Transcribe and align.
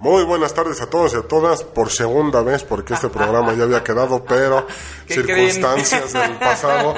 Muy 0.00 0.22
buenas 0.24 0.54
tardes 0.54 0.80
a 0.80 0.88
todos 0.88 1.12
y 1.14 1.16
a 1.16 1.22
todas 1.22 1.64
por 1.64 1.90
segunda 1.90 2.42
vez 2.42 2.62
porque 2.62 2.94
este 2.94 3.08
programa 3.08 3.52
ya 3.54 3.64
había 3.64 3.82
quedado, 3.82 4.24
pero 4.24 4.66
circunstancias 5.08 6.12
del 6.12 6.36
pasado, 6.38 6.94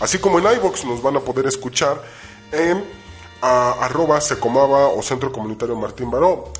así 0.00 0.18
como 0.18 0.38
en 0.38 0.44
iVoox 0.56 0.84
nos 0.84 1.02
van 1.02 1.16
a 1.16 1.20
poder 1.20 1.46
escuchar 1.46 2.02
en 2.52 2.84
a 3.42 3.84
arroba 3.84 4.20
secomaba 4.20 4.88
o 4.88 5.02
Centro 5.02 5.32
Comunitario 5.32 5.76
Martín 5.76 6.10
Baró. 6.10 6.52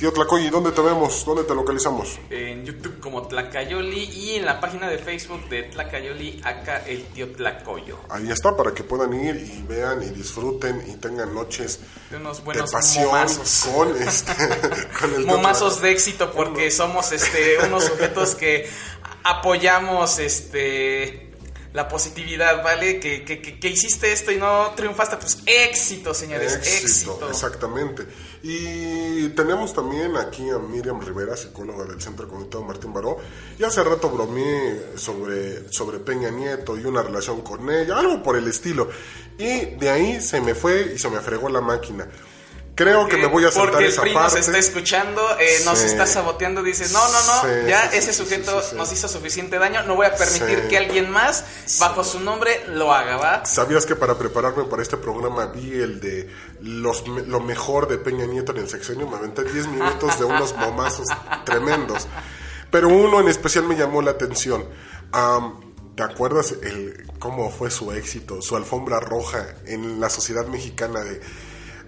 Tío 0.00 0.14
Tlacoyi, 0.14 0.48
¿dónde 0.48 0.72
te 0.72 0.80
vemos? 0.80 1.26
¿Dónde 1.26 1.44
te 1.44 1.54
localizamos? 1.54 2.18
En 2.30 2.64
YouTube 2.64 3.00
como 3.00 3.28
Tlacayoli 3.28 4.04
y 4.04 4.36
en 4.36 4.46
la 4.46 4.58
página 4.58 4.88
de 4.88 4.96
Facebook 4.96 5.46
de 5.50 5.64
Tlacayoli, 5.64 6.40
acá 6.42 6.82
el 6.86 7.04
tío 7.08 7.30
Tlacoyo. 7.32 7.98
Ahí 8.08 8.30
está, 8.30 8.56
para 8.56 8.72
que 8.72 8.82
puedan 8.82 9.12
ir 9.12 9.36
y 9.36 9.62
vean 9.68 10.02
y 10.02 10.06
disfruten 10.06 10.82
y 10.88 10.96
tengan 10.96 11.34
noches 11.34 11.80
De 12.08 12.16
unos 12.16 12.38
de 12.38 12.44
buenos 12.44 12.72
pasión 12.72 13.08
momazos. 13.08 13.68
con, 13.74 13.94
este, 14.02 14.32
con 14.98 15.14
el 15.16 15.26
momazos 15.26 15.82
de 15.82 15.90
éxito 15.90 16.32
porque 16.32 16.70
somos 16.70 17.12
este 17.12 17.58
unos 17.66 17.84
sujetos 17.84 18.34
que 18.34 18.70
apoyamos 19.22 20.18
este 20.18 21.29
la 21.72 21.86
positividad, 21.88 22.64
¿vale? 22.64 22.98
Que, 22.98 23.24
que, 23.24 23.40
que- 23.40 23.60
que 23.60 23.68
hiciste 23.68 24.12
esto 24.12 24.32
y 24.32 24.36
no 24.38 24.72
triunfaste, 24.74 25.16
pues 25.18 25.38
éxito, 25.46 26.12
señores, 26.14 26.54
éxito. 26.54 27.28
Exactamente. 27.30 28.06
Y 28.42 29.28
tenemos 29.30 29.72
también 29.72 30.16
aquí 30.16 30.48
a 30.50 30.58
Miriam 30.58 31.00
Rivera, 31.00 31.36
psicóloga 31.36 31.84
del 31.84 32.00
Centro 32.00 32.26
Comunitario 32.26 32.66
Martín 32.66 32.92
Baró. 32.92 33.18
Y 33.58 33.62
hace 33.64 33.84
rato 33.84 34.10
bromeé 34.10 34.92
sobre, 34.96 35.70
sobre 35.72 35.98
Peña 36.00 36.30
Nieto 36.30 36.76
y 36.76 36.84
una 36.84 37.02
relación 37.02 37.42
con 37.42 37.70
ella, 37.70 37.98
algo 37.98 38.22
por 38.22 38.36
el 38.36 38.48
estilo. 38.48 38.88
Y 39.38 39.76
de 39.76 39.90
ahí 39.90 40.20
se 40.20 40.40
me 40.40 40.54
fue 40.54 40.94
y 40.94 40.98
se 40.98 41.08
me 41.08 41.20
fregó 41.20 41.48
la 41.48 41.60
máquina. 41.60 42.08
Creo 42.82 43.06
que 43.08 43.18
me 43.18 43.26
voy 43.26 43.44
a 43.44 43.50
saltar 43.50 43.72
Porque 43.72 43.84
el 43.84 43.92
esa 43.92 44.00
PRI 44.00 44.14
parte. 44.14 44.36
nos 44.38 44.46
está 44.46 44.58
escuchando, 44.58 45.22
eh, 45.38 45.60
nos 45.66 45.78
Sí. 45.78 45.84
está 45.84 46.06
saboteando, 46.06 46.62
dice, 46.62 46.86
no, 46.94 46.98
no, 47.12 47.24
no, 47.26 47.40
Sí, 47.42 47.68
ya 47.68 47.90
sí, 47.90 47.98
ese 47.98 48.14
sujeto 48.14 48.62
nos 48.74 48.90
hizo 48.90 49.06
suficiente 49.06 49.58
daño, 49.58 49.82
no 49.82 49.96
voy 49.96 50.06
a 50.06 50.14
permitir 50.14 50.66
que 50.68 50.78
alguien 50.78 51.10
más, 51.10 51.44
bajo 51.78 52.02
su 52.04 52.20
nombre, 52.20 52.64
lo 52.68 52.94
haga, 52.94 53.18
¿va? 53.18 53.44
¿Sabías 53.44 53.84
que 53.84 53.96
para 53.96 54.16
prepararme 54.16 54.64
para 54.64 54.80
este 54.80 54.96
programa 54.96 55.44
vi 55.46 55.72
el 55.74 56.00
de 56.00 56.30
los, 56.62 57.06
lo 57.06 57.40
mejor 57.40 57.86
de 57.86 57.98
Peña 57.98 58.24
Nieto 58.24 58.52
en 58.52 58.58
el 58.62 58.68
sexenio? 58.70 59.06
Me 59.06 59.16
aventé 59.18 59.44
10 59.44 59.66
minutos 59.66 60.18
de 60.18 60.24
unos 60.24 60.56
momazos 60.56 61.06
tremendos. 61.44 62.08
Pero 62.70 62.88
uno 62.88 63.20
en 63.20 63.28
especial 63.28 63.64
me 63.64 63.76
llamó 63.76 64.00
la 64.00 64.12
atención. 64.12 64.64
¿Te 65.96 66.02
acuerdas 66.02 66.54
el, 66.62 67.04
cómo 67.18 67.50
fue 67.50 67.70
su 67.70 67.92
éxito, 67.92 68.40
su 68.40 68.56
alfombra 68.56 69.00
roja 69.00 69.44
en 69.66 70.00
la 70.00 70.08
sociedad 70.08 70.46
mexicana 70.46 71.00
de... 71.00 71.20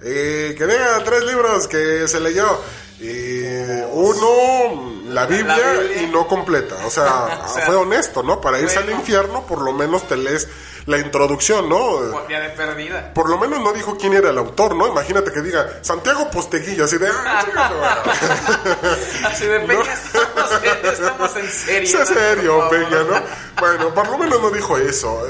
eh, 0.04 0.54
que 0.56 0.66
diga 0.66 1.02
tres 1.04 1.24
libros 1.24 1.68
que 1.68 2.06
se 2.08 2.20
leyó. 2.20 2.58
Y 3.00 3.42
uno, 3.90 5.02
la 5.08 5.26
Biblia, 5.26 5.56
La 5.56 5.72
Biblia. 5.80 6.02
y 6.02 6.06
no 6.06 6.28
completa. 6.28 6.76
O 6.86 6.90
sea, 6.90 7.42
O 7.46 7.48
sea, 7.52 7.66
fue 7.66 7.74
honesto, 7.76 8.22
¿no? 8.22 8.40
Para 8.40 8.60
irse 8.60 8.78
al 8.78 8.90
infierno, 8.90 9.44
por 9.46 9.60
lo 9.60 9.72
menos 9.72 10.06
te 10.06 10.16
lees 10.16 10.46
la 10.86 10.98
introducción, 10.98 11.68
¿no? 11.68 12.28
Ya 12.28 12.40
de 12.40 12.50
perdida. 12.50 13.12
Por 13.14 13.28
lo 13.28 13.38
menos 13.38 13.60
no 13.60 13.72
dijo 13.72 13.96
quién 13.96 14.12
era 14.14 14.30
el 14.30 14.38
autor, 14.38 14.74
¿no? 14.76 14.86
Imagínate 14.86 15.32
que 15.32 15.40
diga 15.40 15.78
Santiago 15.80 16.30
Posteguillo, 16.30 16.84
así 16.84 16.98
de... 16.98 17.08
"Ah, 17.08 18.02
Así 19.26 19.46
de 19.46 19.60
Peña, 19.60 19.82
estamos, 19.92 20.92
estamos 20.92 21.36
en 21.36 21.48
serio. 21.50 21.88
Sé 21.88 22.06
serio. 22.06 22.68
Peña, 22.68 23.02
¿no? 23.04 23.20
Bueno, 23.60 23.94
por 23.94 24.08
lo 24.10 24.18
menos 24.18 24.40
no 24.40 24.50
dijo 24.50 24.76
eso. 24.78 25.20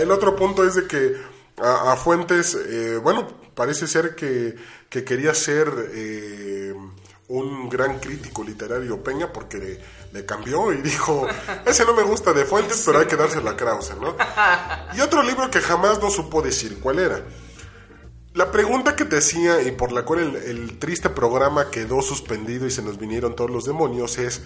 El 0.00 0.10
otro 0.10 0.34
punto 0.36 0.64
es 0.66 0.74
de 0.76 0.86
que 0.86 1.16
a, 1.56 1.92
a 1.92 1.96
Fuentes, 1.96 2.54
eh, 2.54 2.98
bueno, 3.02 3.26
parece 3.54 3.86
ser 3.86 4.14
que, 4.14 4.56
que 4.88 5.04
quería 5.04 5.34
ser 5.34 5.72
eh, 5.92 6.74
un 7.28 7.68
gran 7.68 7.98
crítico 7.98 8.42
literario 8.44 9.02
Peña 9.02 9.32
porque 9.32 9.58
le, 9.58 9.80
le 10.12 10.26
cambió 10.26 10.72
y 10.72 10.82
dijo, 10.82 11.26
ese 11.66 11.84
no 11.84 11.94
me 11.94 12.02
gusta 12.02 12.32
de 12.32 12.44
Fuentes, 12.44 12.82
pero 12.84 12.98
hay 12.98 13.06
que 13.06 13.16
dárselo 13.16 13.50
a 13.50 13.56
Krause, 13.56 13.96
¿no? 14.00 14.16
Y 14.94 15.00
otro 15.00 15.22
libro 15.22 15.50
que 15.50 15.60
jamás 15.60 16.00
no 16.00 16.10
supo 16.10 16.42
decir 16.42 16.80
cuál 16.80 16.98
era. 16.98 17.22
La 18.34 18.50
pregunta 18.50 18.96
que 18.96 19.04
te 19.04 19.18
hacía 19.18 19.62
y 19.62 19.70
por 19.70 19.92
la 19.92 20.04
cual 20.04 20.20
el, 20.20 20.36
el 20.36 20.78
triste 20.80 21.08
programa 21.08 21.70
quedó 21.70 22.02
suspendido 22.02 22.66
y 22.66 22.70
se 22.72 22.82
nos 22.82 22.98
vinieron 22.98 23.36
todos 23.36 23.50
los 23.50 23.64
demonios 23.64 24.18
es, 24.18 24.42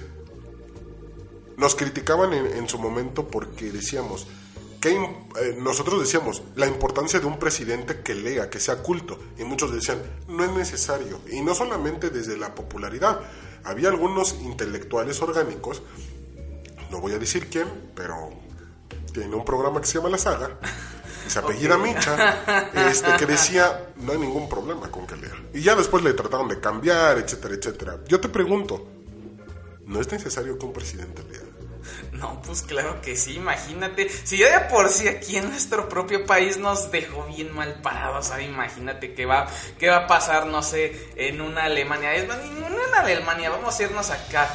nos 1.57 1.75
criticaban 1.75 2.35
en, 2.35 2.47
en 2.47 2.69
su 2.69 2.79
momento 2.79 3.29
porque 3.29 3.73
decíamos 3.73 4.27
que 4.81 4.95
eh, 4.95 5.57
nosotros 5.59 6.01
decíamos 6.01 6.43
la 6.55 6.67
importancia 6.67 7.21
de 7.21 7.27
un 7.27 7.39
presidente 7.39 8.01
que 8.03 8.15
lea, 8.15 8.49
que 8.49 8.61
sea 8.61 8.77
culto, 8.77 9.19
y 9.39 9.45
muchos 9.45 9.73
decían 9.73 10.01
no 10.29 10.45
es 10.45 10.53
necesario, 10.53 11.21
y 11.31 11.41
no 11.41 11.55
solamente 11.55 12.11
desde 12.11 12.37
la 12.37 12.55
popularidad, 12.55 13.21
había 13.65 13.89
algunos 13.89 14.35
intelectuales 14.43 15.21
orgánicos, 15.21 15.83
no 16.91 17.01
voy 17.01 17.13
a 17.13 17.19
decir 17.19 17.49
quién, 17.49 17.67
pero 17.95 18.31
tiene 19.13 19.35
un 19.35 19.45
programa 19.45 19.81
que 19.81 19.87
se 19.87 19.95
llama 19.95 20.11
La 20.11 20.19
Saga, 20.19 20.59
se 21.27 21.39
apellida 21.39 21.77
Micha, 21.77 22.71
este, 22.89 23.17
que 23.17 23.27
decía 23.27 23.91
no 23.97 24.13
hay 24.13 24.19
ningún 24.19 24.49
problema 24.49 24.91
con 24.91 25.07
que 25.07 25.17
lea, 25.17 25.35
y 25.53 25.61
ya 25.61 25.75
después 25.75 26.05
le 26.05 26.13
trataron 26.13 26.49
de 26.49 26.61
cambiar, 26.61 27.19
etcétera, 27.19 27.55
etcétera. 27.55 27.99
Yo 28.07 28.21
te 28.21 28.29
pregunto, 28.29 28.87
¿no 29.87 30.01
es 30.01 30.11
necesario 30.13 30.57
que 30.57 30.67
un 30.67 30.73
presidente 30.73 31.25
lea? 31.25 31.43
No, 32.13 32.43
pues 32.43 32.63
claro 32.63 33.01
que 33.01 33.17
sí, 33.17 33.37
imagínate. 33.37 34.09
Si 34.09 34.39
ya 34.39 34.61
de 34.61 34.69
por 34.69 34.89
sí 34.89 35.07
aquí 35.07 35.37
en 35.37 35.49
nuestro 35.49 35.89
propio 35.89 36.27
país 36.27 36.57
nos 36.57 36.91
dejó 36.91 37.25
bien 37.25 37.55
mal 37.55 37.81
parados, 37.81 38.33
imagínate 38.41 39.15
qué 39.15 39.25
va, 39.25 39.47
qué 39.79 39.89
va 39.89 39.99
a 39.99 40.07
pasar, 40.07 40.47
no 40.47 40.63
sé, 40.63 41.11
en 41.17 41.41
una 41.41 41.65
Alemania. 41.65 42.15
Es 42.15 42.27
más, 42.27 42.39
en 42.39 42.95
Alemania, 42.95 43.51
vamos 43.51 43.79
a 43.79 43.83
irnos 43.83 44.11
acá. 44.11 44.49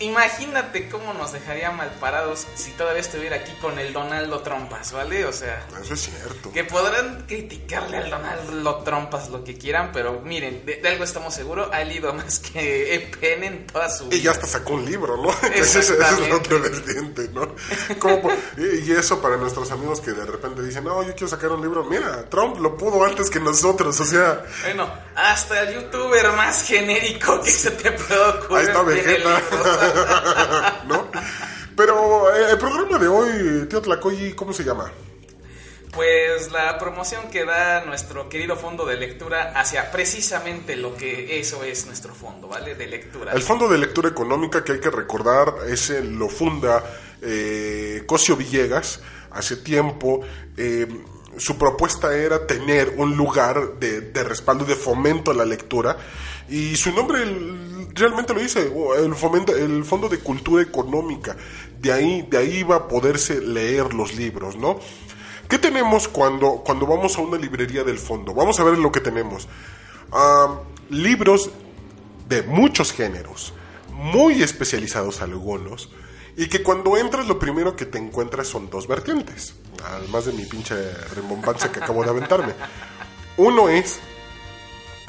Imagínate 0.00 0.88
cómo 0.88 1.12
nos 1.14 1.32
dejaría 1.32 1.70
mal 1.70 1.90
parados 2.00 2.46
si 2.54 2.70
todavía 2.72 3.00
estuviera 3.02 3.36
aquí 3.36 3.52
con 3.60 3.78
el 3.78 3.92
Donaldo 3.92 4.40
Trompas, 4.40 4.92
¿vale? 4.92 5.24
O 5.26 5.32
sea, 5.32 5.66
Eso 5.82 5.94
es 5.94 6.00
cierto. 6.00 6.50
que 6.52 6.64
podrán 6.64 7.24
criticarle 7.26 7.98
al 7.98 8.10
Donaldo 8.10 8.76
Trompas 8.82 9.28
lo 9.28 9.44
que 9.44 9.56
quieran, 9.58 9.90
pero 9.92 10.20
miren, 10.22 10.64
de, 10.64 10.76
de 10.76 10.88
algo 10.88 11.04
estamos 11.04 11.34
seguros, 11.34 11.68
ha 11.72 11.84
leído 11.84 12.12
más 12.14 12.38
que 12.40 12.94
EPN 12.94 13.44
en 13.44 13.66
toda 13.66 13.90
su 13.90 14.04
vida. 14.08 14.16
Y 14.16 14.22
ya 14.22 14.30
hasta 14.32 14.46
sacó 14.46 14.74
un 14.74 14.84
libro, 14.86 15.16
¿no? 15.16 15.30
Esa 15.54 15.80
es 15.80 15.90
Exactamente. 15.90 16.32
otra 16.34 16.58
vertiente, 16.58 17.28
¿no? 17.32 17.54
Como 17.98 18.30
y, 18.56 18.90
y 18.90 18.92
eso 18.92 19.20
para 19.20 19.36
nuestros 19.36 19.70
amigos 19.70 20.00
que 20.00 20.12
de 20.12 20.24
repente 20.24 20.62
dicen, 20.62 20.84
no, 20.84 21.02
yo 21.02 21.12
quiero 21.12 21.28
sacar 21.28 21.50
un 21.50 21.60
libro. 21.60 21.84
Mira, 21.84 22.24
Trump 22.30 22.58
lo 22.58 22.76
pudo 22.76 23.04
antes 23.04 23.28
que 23.28 23.38
nosotros, 23.38 24.00
o 24.00 24.04
sea, 24.04 24.44
Bueno, 24.64 24.90
hasta 25.14 25.60
el 25.62 25.74
youtuber 25.74 26.32
más 26.32 26.64
genérico 26.66 27.40
que 27.42 27.50
se 27.50 27.70
te 27.72 27.92
pueda 27.92 28.30
ocurrir. 28.30 28.56
ahí 28.58 28.66
está 28.66 28.82
Vegeta. 28.82 29.89
¿No? 30.86 31.08
Pero 31.76 32.34
eh, 32.34 32.52
el 32.52 32.58
programa 32.58 32.98
de 32.98 33.08
hoy, 33.08 33.66
tío 33.68 33.80
Tlacoyi, 33.80 34.32
¿cómo 34.34 34.52
se 34.52 34.64
llama? 34.64 34.90
Pues 35.92 36.52
la 36.52 36.78
promoción 36.78 37.30
que 37.30 37.44
da 37.44 37.84
nuestro 37.84 38.28
querido 38.28 38.56
fondo 38.56 38.86
de 38.86 38.96
lectura 38.96 39.52
hacia 39.56 39.90
precisamente 39.90 40.76
lo 40.76 40.94
que 40.94 41.40
eso 41.40 41.64
es 41.64 41.86
nuestro 41.86 42.14
fondo, 42.14 42.46
¿vale? 42.46 42.76
De 42.76 42.86
lectura. 42.86 43.32
El 43.32 43.42
fondo 43.42 43.68
de 43.68 43.78
lectura 43.78 44.08
económica 44.08 44.62
que 44.62 44.72
hay 44.72 44.80
que 44.80 44.90
recordar, 44.90 45.52
ese 45.68 46.04
lo 46.04 46.28
funda 46.28 46.84
eh, 47.20 48.04
Cosio 48.06 48.36
Villegas 48.36 49.00
hace 49.32 49.56
tiempo. 49.56 50.20
Eh, 50.56 50.86
su 51.36 51.58
propuesta 51.58 52.14
era 52.16 52.46
tener 52.46 52.94
un 52.96 53.16
lugar 53.16 53.78
de, 53.80 54.00
de 54.00 54.22
respaldo, 54.22 54.64
de 54.64 54.76
fomento 54.76 55.30
a 55.30 55.34
la 55.34 55.44
lectura. 55.44 55.96
Y 56.48 56.76
su 56.76 56.92
nombre 56.92 57.24
realmente 57.94 58.34
lo 58.34 58.40
dice, 58.40 58.72
el, 58.96 59.62
el 59.62 59.84
Fondo 59.84 60.08
de 60.08 60.18
Cultura 60.18 60.62
Económica. 60.62 61.36
De 61.80 61.92
ahí, 61.92 62.26
de 62.30 62.38
ahí 62.38 62.62
va 62.62 62.76
a 62.76 62.88
poderse 62.88 63.40
leer 63.40 63.94
los 63.94 64.14
libros, 64.14 64.56
¿no? 64.56 64.78
¿Qué 65.48 65.58
tenemos 65.58 66.06
cuando, 66.06 66.62
cuando 66.64 66.86
vamos 66.86 67.18
a 67.18 67.22
una 67.22 67.36
librería 67.36 67.82
del 67.82 67.98
fondo? 67.98 68.32
Vamos 68.32 68.60
a 68.60 68.64
ver 68.64 68.78
lo 68.78 68.92
que 68.92 69.00
tenemos. 69.00 69.48
Libros 70.90 71.50
de 72.28 72.42
muchos 72.42 72.92
géneros, 72.92 73.52
muy 73.92 74.42
especializados 74.42 75.20
algunos, 75.22 75.90
y 76.36 76.48
que 76.48 76.62
cuando 76.62 76.96
entras 76.96 77.26
lo 77.26 77.38
primero 77.40 77.74
que 77.74 77.84
te 77.84 77.98
encuentras 77.98 78.46
son 78.46 78.70
dos 78.70 78.86
vertientes, 78.86 79.54
además 79.84 80.26
de 80.26 80.32
mi 80.32 80.44
pinche 80.44 80.74
rembombancia 81.14 81.72
que 81.72 81.80
acabo 81.80 82.04
de 82.04 82.10
aventarme. 82.10 82.54
Uno 83.36 83.68
es 83.68 83.98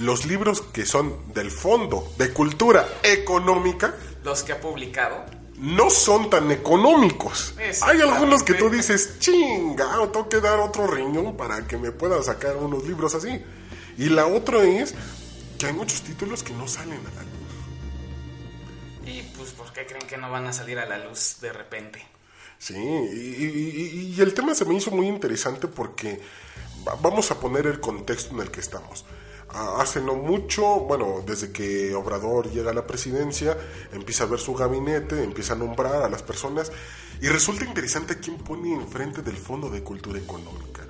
los 0.01 0.25
libros 0.25 0.61
que 0.61 0.85
son 0.85 1.33
del 1.33 1.51
fondo 1.51 2.11
de 2.17 2.33
cultura 2.33 2.87
económica. 3.03 3.95
Los 4.23 4.43
que 4.43 4.53
ha 4.53 4.59
publicado 4.59 5.25
no 5.57 5.89
son 5.89 6.29
tan 6.29 6.51
económicos. 6.51 7.53
Hay 7.83 8.01
algunos 8.01 8.43
que 8.43 8.55
tú 8.55 8.69
dices, 8.69 9.19
chinga, 9.19 9.91
tengo 10.11 10.27
que 10.27 10.39
dar 10.41 10.59
otro 10.59 10.87
riñón 10.87 11.37
para 11.37 11.67
que 11.67 11.77
me 11.77 11.91
pueda 11.91 12.21
sacar 12.23 12.57
unos 12.57 12.83
libros 12.85 13.13
así. 13.13 13.41
Y 13.97 14.09
la 14.09 14.25
otra 14.25 14.63
es 14.63 14.95
que 15.59 15.67
hay 15.67 15.73
muchos 15.73 16.01
títulos 16.01 16.41
que 16.41 16.53
no 16.53 16.67
salen 16.67 16.99
a 16.99 17.15
la 17.15 17.21
luz. 17.21 17.31
¿Y 19.05 19.21
pues 19.37 19.51
por 19.51 19.71
qué 19.71 19.85
creen 19.85 20.07
que 20.07 20.17
no 20.17 20.31
van 20.31 20.47
a 20.47 20.53
salir 20.53 20.79
a 20.79 20.87
la 20.87 20.97
luz 20.97 21.37
de 21.41 21.53
repente? 21.53 22.03
Sí, 22.57 22.75
y, 22.75 24.15
y 24.15 24.21
el 24.21 24.33
tema 24.33 24.55
se 24.55 24.65
me 24.65 24.75
hizo 24.75 24.91
muy 24.91 25.07
interesante 25.07 25.67
porque 25.67 26.19
vamos 27.01 27.29
a 27.29 27.39
poner 27.39 27.67
el 27.67 27.79
contexto 27.79 28.33
en 28.33 28.41
el 28.41 28.51
que 28.51 28.59
estamos 28.61 29.05
hace 29.53 30.01
no 30.01 30.15
mucho, 30.15 30.81
bueno, 30.81 31.23
desde 31.25 31.51
que 31.51 31.93
Obrador 31.93 32.49
llega 32.49 32.71
a 32.71 32.73
la 32.73 32.85
presidencia, 32.85 33.57
empieza 33.91 34.23
a 34.23 34.27
ver 34.27 34.39
su 34.39 34.53
gabinete, 34.53 35.23
empieza 35.23 35.53
a 35.53 35.57
nombrar 35.57 36.03
a 36.03 36.09
las 36.09 36.23
personas 36.23 36.71
y 37.21 37.27
resulta 37.27 37.65
interesante 37.65 38.19
quién 38.19 38.37
pone 38.37 38.73
enfrente 38.73 39.21
del 39.21 39.37
Fondo 39.37 39.69
de 39.69 39.83
Cultura 39.83 40.19
Económica. 40.19 40.81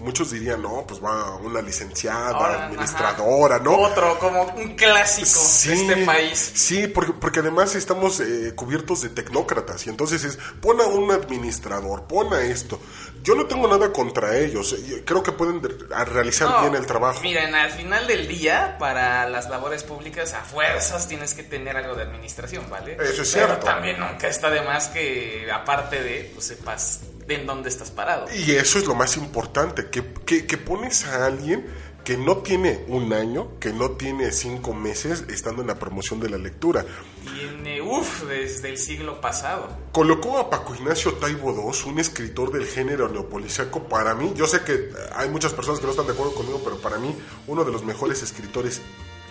Muchos 0.00 0.32
dirían, 0.32 0.60
no, 0.60 0.84
pues 0.86 1.02
va 1.02 1.36
una 1.36 1.62
licenciada, 1.62 2.66
administradora, 2.66 3.60
¿no? 3.60 3.78
Otro, 3.78 4.18
como 4.18 4.42
un 4.42 4.74
clásico 4.74 5.38
de 5.68 5.74
este 5.74 6.04
país. 6.04 6.52
Sí, 6.54 6.88
porque, 6.88 7.12
porque 7.12 7.38
además 7.38 7.76
estamos 7.76 8.18
eh, 8.18 8.54
cubiertos 8.56 9.02
de 9.02 9.10
tecnócratas 9.10 9.86
y 9.86 9.90
entonces 9.90 10.24
es, 10.24 10.38
pon 10.60 10.80
a 10.80 10.86
un 10.86 11.12
administrador, 11.12 12.08
pon 12.08 12.34
a 12.34 12.42
esto. 12.42 12.80
Yo 13.24 13.34
no 13.34 13.46
tengo 13.46 13.66
nada 13.66 13.90
contra 13.90 14.38
ellos, 14.38 14.74
eh, 14.74 15.02
creo 15.02 15.22
que 15.22 15.32
pueden 15.32 15.62
realizar 16.06 16.60
bien 16.60 16.74
el 16.74 16.84
trabajo. 16.84 17.22
Miren, 17.22 17.54
al 17.54 17.70
final 17.70 18.06
del 18.06 18.28
día, 18.28 18.76
para 18.78 19.26
las 19.30 19.48
labores 19.48 19.82
públicas, 19.82 20.34
a 20.34 20.42
fuerzas 20.42 21.08
tienes 21.08 21.32
que 21.32 21.42
tener 21.42 21.74
algo 21.74 21.94
de 21.94 22.02
administración, 22.02 22.66
¿vale? 22.68 22.98
Eso 23.00 23.22
es 23.22 23.32
cierto. 23.32 23.60
Pero 23.60 23.64
también 23.64 23.98
nunca 23.98 24.28
está 24.28 24.50
de 24.50 24.60
más 24.60 24.88
que, 24.88 25.48
aparte 25.50 26.02
de, 26.02 26.30
pues 26.34 26.48
sepas 26.48 27.00
en 27.26 27.46
dónde 27.46 27.70
estás 27.70 27.90
parado. 27.90 28.26
Y 28.30 28.52
eso 28.52 28.78
es 28.78 28.84
lo 28.86 28.94
más 28.94 29.16
importante, 29.16 29.88
que, 29.88 30.04
que, 30.26 30.46
que 30.46 30.58
pones 30.58 31.06
a 31.06 31.24
alguien 31.24 31.64
que 32.04 32.18
no 32.18 32.38
tiene 32.38 32.84
un 32.88 33.12
año, 33.14 33.58
que 33.58 33.72
no 33.72 33.92
tiene 33.92 34.30
cinco 34.30 34.74
meses 34.74 35.24
estando 35.30 35.62
en 35.62 35.68
la 35.68 35.78
promoción 35.78 36.20
de 36.20 36.28
la 36.28 36.36
lectura. 36.36 36.84
Tiene, 37.24 37.73
uff, 37.84 38.24
desde 38.24 38.70
el 38.70 38.78
siglo 38.78 39.20
pasado. 39.20 39.68
Colocó 39.92 40.38
a 40.38 40.50
Paco 40.50 40.74
Ignacio 40.74 41.14
Taibo 41.14 41.52
II, 41.52 41.90
un 41.90 41.98
escritor 41.98 42.52
del 42.52 42.66
género 42.66 43.08
neopoliciaco, 43.08 43.84
para 43.84 44.14
mí, 44.14 44.32
yo 44.34 44.46
sé 44.46 44.62
que 44.62 44.90
hay 45.14 45.28
muchas 45.28 45.52
personas 45.52 45.80
que 45.80 45.86
no 45.86 45.92
están 45.92 46.06
de 46.06 46.12
acuerdo 46.12 46.34
conmigo, 46.34 46.60
pero 46.64 46.78
para 46.78 46.98
mí, 46.98 47.14
uno 47.46 47.64
de 47.64 47.72
los 47.72 47.84
mejores 47.84 48.22
escritores 48.22 48.80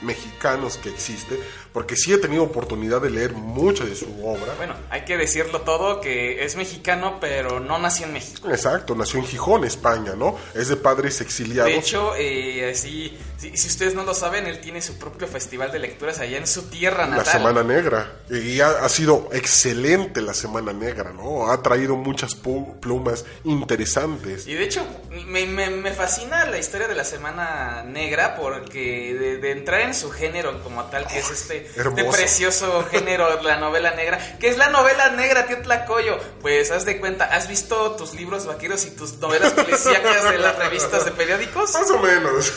mexicanos 0.04 0.78
que 0.78 0.90
existe, 0.90 1.40
porque 1.72 1.96
sí 1.96 2.14
he 2.14 2.18
tenido 2.18 2.44
oportunidad 2.44 3.02
de 3.02 3.10
leer 3.10 3.34
mucha 3.34 3.84
de 3.84 3.96
su 3.96 4.06
obra. 4.26 4.54
Bueno, 4.58 4.76
hay 4.90 5.06
que 5.06 5.18
decirlo 5.18 5.62
todo, 5.62 6.02
que 6.02 6.44
es 6.44 6.56
mexicano, 6.56 7.18
pero 7.20 7.60
no 7.60 7.80
nació 7.80 8.06
en 8.06 8.14
México. 8.14 8.50
Exacto, 8.50 8.96
nació 8.96 9.20
en 9.20 9.26
Gijón, 9.26 9.66
España, 9.66 10.14
¿no? 10.16 10.38
Es 10.54 10.68
de 10.68 10.76
padres 10.76 11.20
exiliados. 11.22 11.72
De 11.72 11.78
hecho, 11.78 12.14
eh, 12.18 12.74
si, 12.76 13.18
si, 13.38 13.68
ustedes 13.68 13.96
no 13.96 14.04
lo 14.04 14.14
saben, 14.14 14.46
él 14.46 14.60
tiene 14.62 14.82
su 14.82 14.98
propio 14.98 15.28
festival 15.28 15.72
de 15.72 15.80
lecturas 15.80 16.20
allá 16.20 16.38
en 16.38 16.48
su 16.48 16.64
tierra 16.64 17.08
natal. 17.08 17.26
La 17.26 17.32
Semana 17.32 17.64
Negra. 17.64 18.12
Y 18.30 18.60
ha, 18.62 18.70
ha 18.70 18.90
sido 18.90 19.30
excelente 19.32 20.22
la 20.22 20.34
Semana 20.34 20.74
Negra, 20.74 21.12
¿no? 21.12 21.52
Ha 21.52 21.62
traído 21.62 21.96
muchas 21.96 22.36
plumas 22.36 23.26
interesantes. 23.44 24.48
Y 24.48 24.54
de 24.54 24.64
hecho, 24.64 24.86
me, 25.28 25.46
me, 25.46 25.92
fascina 25.92 26.46
la 26.46 26.58
historia 26.58 26.88
de 26.88 26.96
la 26.96 27.04
Semana 27.04 27.84
Negra 27.84 28.36
porque 28.36 29.14
de, 29.14 29.38
de 29.38 29.52
entrar 29.52 29.82
en 29.82 29.93
su 29.94 30.12
género 30.12 30.62
como 30.64 30.86
tal, 30.86 31.08
que 31.08 31.20
es 31.20 31.30
este, 31.30 31.68
este, 31.76 32.04
precioso 32.06 32.86
género, 32.92 33.42
la 33.42 33.58
novela 33.58 33.92
negra. 33.92 34.20
¿Qué 34.40 34.50
es 34.50 34.58
la 34.58 34.70
novela 34.70 35.10
negra, 35.10 35.46
tío 35.46 35.62
Tlacoyo? 35.62 36.20
Pues 36.42 36.72
haz 36.72 36.86
de 36.86 37.00
cuenta, 37.00 37.26
¿has 37.26 37.48
visto 37.48 37.92
tus 37.92 38.14
libros 38.14 38.46
vaqueros 38.46 38.86
y 38.86 38.92
tus 38.92 39.18
novelas 39.20 39.54
policíacas 39.54 40.32
de 40.32 40.38
las 40.38 40.58
revistas 40.58 41.06
de 41.06 41.12
periódicos? 41.12 41.74
Más 41.74 41.90
o 41.92 42.00
menos. 42.00 42.52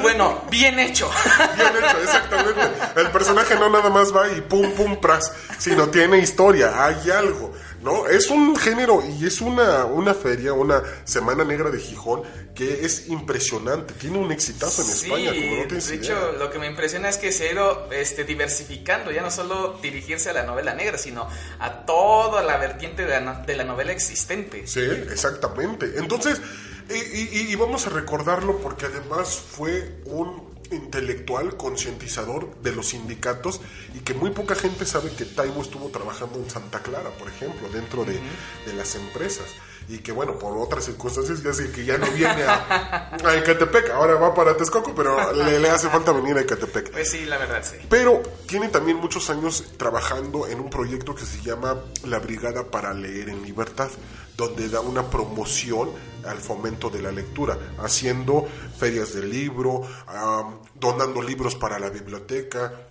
Bueno, 0.00 0.42
bien 0.50 0.78
hecho. 0.78 1.10
Bien 1.56 1.76
hecho, 1.76 1.98
exactamente. 2.02 2.60
El 2.96 3.10
personaje 3.10 3.54
no 3.56 3.68
nada 3.68 3.90
más 3.90 4.14
va 4.14 4.28
y 4.28 4.40
pum, 4.40 4.72
pum, 4.72 5.00
pras, 5.00 5.32
sino 5.58 5.88
tiene 5.88 6.18
historia, 6.18 6.84
hay 6.84 7.10
algo. 7.10 7.52
¿No? 7.82 8.06
Es 8.06 8.30
un 8.30 8.56
género 8.56 9.02
y 9.06 9.26
es 9.26 9.40
una, 9.40 9.84
una 9.84 10.14
feria, 10.14 10.52
una 10.52 10.82
Semana 11.04 11.44
Negra 11.44 11.70
de 11.70 11.78
Gijón 11.78 12.22
que 12.54 12.84
es 12.84 13.08
impresionante, 13.08 13.94
tiene 13.94 14.18
un 14.18 14.30
exitazo 14.30 14.82
en 14.82 14.90
España, 14.90 15.32
como 15.32 15.64
no 15.64 15.80
De 15.80 15.94
hecho, 15.94 16.32
lo 16.32 16.50
que 16.50 16.58
me 16.58 16.66
impresiona 16.66 17.08
es 17.08 17.18
que 17.18 17.32
se 17.32 17.48
ha 17.48 17.52
ido 17.52 17.88
este, 17.92 18.24
diversificando, 18.24 19.10
ya 19.10 19.22
no 19.22 19.30
solo 19.30 19.78
dirigirse 19.82 20.30
a 20.30 20.32
la 20.32 20.44
novela 20.44 20.74
negra, 20.74 20.98
sino 20.98 21.28
a 21.58 21.84
toda 21.84 22.42
la 22.42 22.58
vertiente 22.58 23.04
de 23.04 23.20
la, 23.20 23.34
de 23.46 23.56
la 23.56 23.64
novela 23.64 23.92
existente. 23.92 24.66
Sí, 24.66 24.80
exactamente. 24.80 25.94
Entonces, 25.96 26.40
y, 26.90 27.52
y 27.52 27.54
vamos 27.56 27.86
a 27.86 27.90
recordarlo 27.90 28.58
porque 28.58 28.86
además 28.86 29.34
fue 29.34 30.02
un 30.04 30.51
intelectual, 30.74 31.56
concientizador 31.56 32.54
de 32.62 32.72
los 32.72 32.88
sindicatos 32.88 33.60
y 33.94 34.00
que 34.00 34.14
muy 34.14 34.30
poca 34.30 34.54
gente 34.54 34.86
sabe 34.86 35.10
que 35.12 35.24
Taibo 35.24 35.62
estuvo 35.62 35.88
trabajando 35.88 36.38
en 36.38 36.50
Santa 36.50 36.80
Clara, 36.80 37.10
por 37.10 37.28
ejemplo, 37.28 37.68
dentro 37.68 38.04
de, 38.04 38.20
las 38.76 38.94
empresas. 38.94 39.46
Y 39.88 39.98
que 39.98 40.12
bueno, 40.12 40.38
por 40.38 40.56
otras 40.56 40.84
circunstancias 40.84 41.42
ya 41.42 41.52
sé 41.52 41.70
que 41.72 41.84
ya 41.84 41.98
no 41.98 42.06
viene 42.12 42.44
a, 42.44 43.16
a 43.24 43.36
Ecatepec, 43.36 43.90
ahora 43.90 44.14
va 44.14 44.32
para 44.32 44.56
Texcoco, 44.56 44.94
pero 44.94 45.32
le, 45.32 45.68
hace 45.68 45.88
falta 45.88 46.12
venir 46.12 46.36
a 46.36 46.40
Ecatepec. 46.40 46.92
Pues 46.92 47.10
sí, 47.10 47.24
la 47.26 47.36
verdad 47.36 47.62
sí. 47.62 47.76
Pero 47.88 48.22
tiene 48.46 48.68
también 48.68 48.98
muchos 48.98 49.28
años 49.30 49.64
trabajando 49.76 50.46
en 50.46 50.60
un 50.60 50.70
proyecto 50.70 51.14
que 51.14 51.24
se 51.24 51.42
llama 51.42 51.80
La 52.04 52.20
Brigada 52.20 52.70
para 52.70 52.94
Leer 52.94 53.28
en 53.28 53.42
Libertad 53.42 53.90
donde 54.36 54.68
da 54.68 54.80
una 54.80 55.10
promoción 55.10 55.90
al 56.26 56.38
fomento 56.38 56.90
de 56.90 57.02
la 57.02 57.12
lectura, 57.12 57.58
haciendo 57.78 58.46
ferias 58.78 59.14
del 59.14 59.30
libro, 59.30 59.82
donando 60.74 61.22
libros 61.22 61.54
para 61.54 61.78
la 61.78 61.90
biblioteca. 61.90 62.88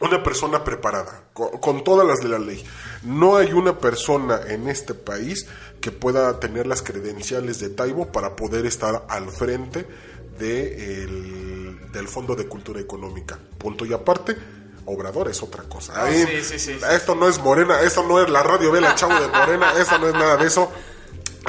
Una 0.00 0.22
persona 0.22 0.62
preparada, 0.62 1.24
con, 1.32 1.82
todas 1.82 2.06
las 2.06 2.20
de 2.20 2.28
la 2.28 2.38
ley. 2.38 2.64
No 3.02 3.36
hay 3.36 3.52
una 3.52 3.78
persona 3.78 4.40
en 4.46 4.68
este 4.68 4.94
país 4.94 5.48
que 5.80 5.90
pueda 5.90 6.38
tener 6.38 6.68
las 6.68 6.82
credenciales 6.82 7.58
de 7.58 7.70
Taibo 7.70 8.12
para 8.12 8.36
poder 8.36 8.64
estar 8.64 9.04
al 9.08 9.28
frente 9.30 9.86
de 10.38 11.18
del 11.92 12.06
Fondo 12.06 12.36
de 12.36 12.46
Cultura 12.46 12.80
Económica. 12.80 13.38
Punto 13.58 13.84
y 13.84 13.92
aparte, 13.92 14.36
Obrador 14.86 15.28
es 15.28 15.42
otra 15.42 15.64
cosa. 15.64 15.92
Ah, 15.96 16.10
esto 16.10 17.14
no 17.14 17.28
es 17.28 17.38
Morena, 17.38 17.82
esto 17.82 18.02
no 18.04 18.22
es 18.22 18.30
la 18.30 18.42
radio 18.42 18.72
Vela 18.72 18.94
Chavo 18.94 19.20
de 19.20 19.28
Morena, 19.28 19.74
esto 19.78 19.98
no 19.98 20.08
es 20.08 20.14
nada 20.14 20.36
de 20.38 20.46
eso. 20.46 20.70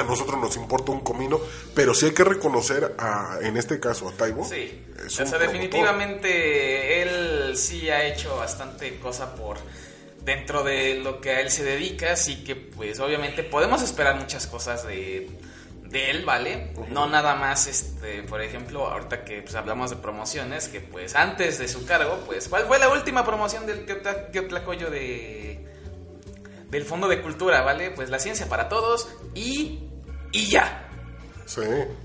A 0.00 0.04
nosotros 0.04 0.40
nos 0.40 0.56
importa 0.56 0.92
un 0.92 1.00
comino, 1.00 1.40
pero 1.74 1.94
sí 1.94 2.06
hay 2.06 2.12
que 2.12 2.24
reconocer, 2.24 2.94
a, 2.98 3.38
en 3.42 3.56
este 3.56 3.78
caso, 3.78 4.08
a 4.08 4.12
Taibo. 4.12 4.44
Sí, 4.44 4.82
o 5.06 5.10
sea, 5.10 5.38
definitivamente 5.38 7.02
él 7.02 7.56
sí 7.56 7.88
ha 7.90 8.04
hecho 8.06 8.36
bastante 8.36 8.98
cosa 8.98 9.34
por 9.34 9.58
dentro 10.24 10.62
de 10.62 10.96
lo 10.96 11.20
que 11.20 11.30
a 11.30 11.40
él 11.40 11.50
se 11.50 11.64
dedica, 11.64 12.12
así 12.12 12.44
que 12.44 12.56
pues 12.56 13.00
obviamente 13.00 13.42
podemos 13.42 13.82
esperar 13.82 14.16
muchas 14.16 14.46
cosas 14.46 14.86
de 14.86 15.28
de 15.90 16.10
él, 16.10 16.24
¿vale? 16.24 16.72
No 16.88 17.08
nada 17.08 17.34
más, 17.34 17.66
este, 17.66 18.22
por 18.22 18.40
ejemplo, 18.40 18.86
ahorita 18.86 19.24
que 19.24 19.42
pues, 19.42 19.54
hablamos 19.56 19.90
de 19.90 19.96
promociones, 19.96 20.68
que 20.68 20.80
pues 20.80 21.16
antes 21.16 21.58
de 21.58 21.66
su 21.68 21.84
cargo, 21.84 22.20
pues, 22.26 22.48
¿cuál 22.48 22.64
fue 22.66 22.78
la 22.78 22.88
última 22.88 23.24
promoción 23.24 23.66
del 23.66 23.84
Teotlacoyo 23.84 24.88
de, 24.88 25.66
del 26.70 26.84
Fondo 26.84 27.08
de 27.08 27.20
Cultura, 27.20 27.62
¿vale? 27.62 27.90
Pues 27.90 28.08
la 28.08 28.20
ciencia 28.20 28.48
para 28.48 28.68
todos 28.68 29.08
y, 29.34 29.89
y 30.32 30.46
ya. 30.46 30.86
Sí, 31.46 31.62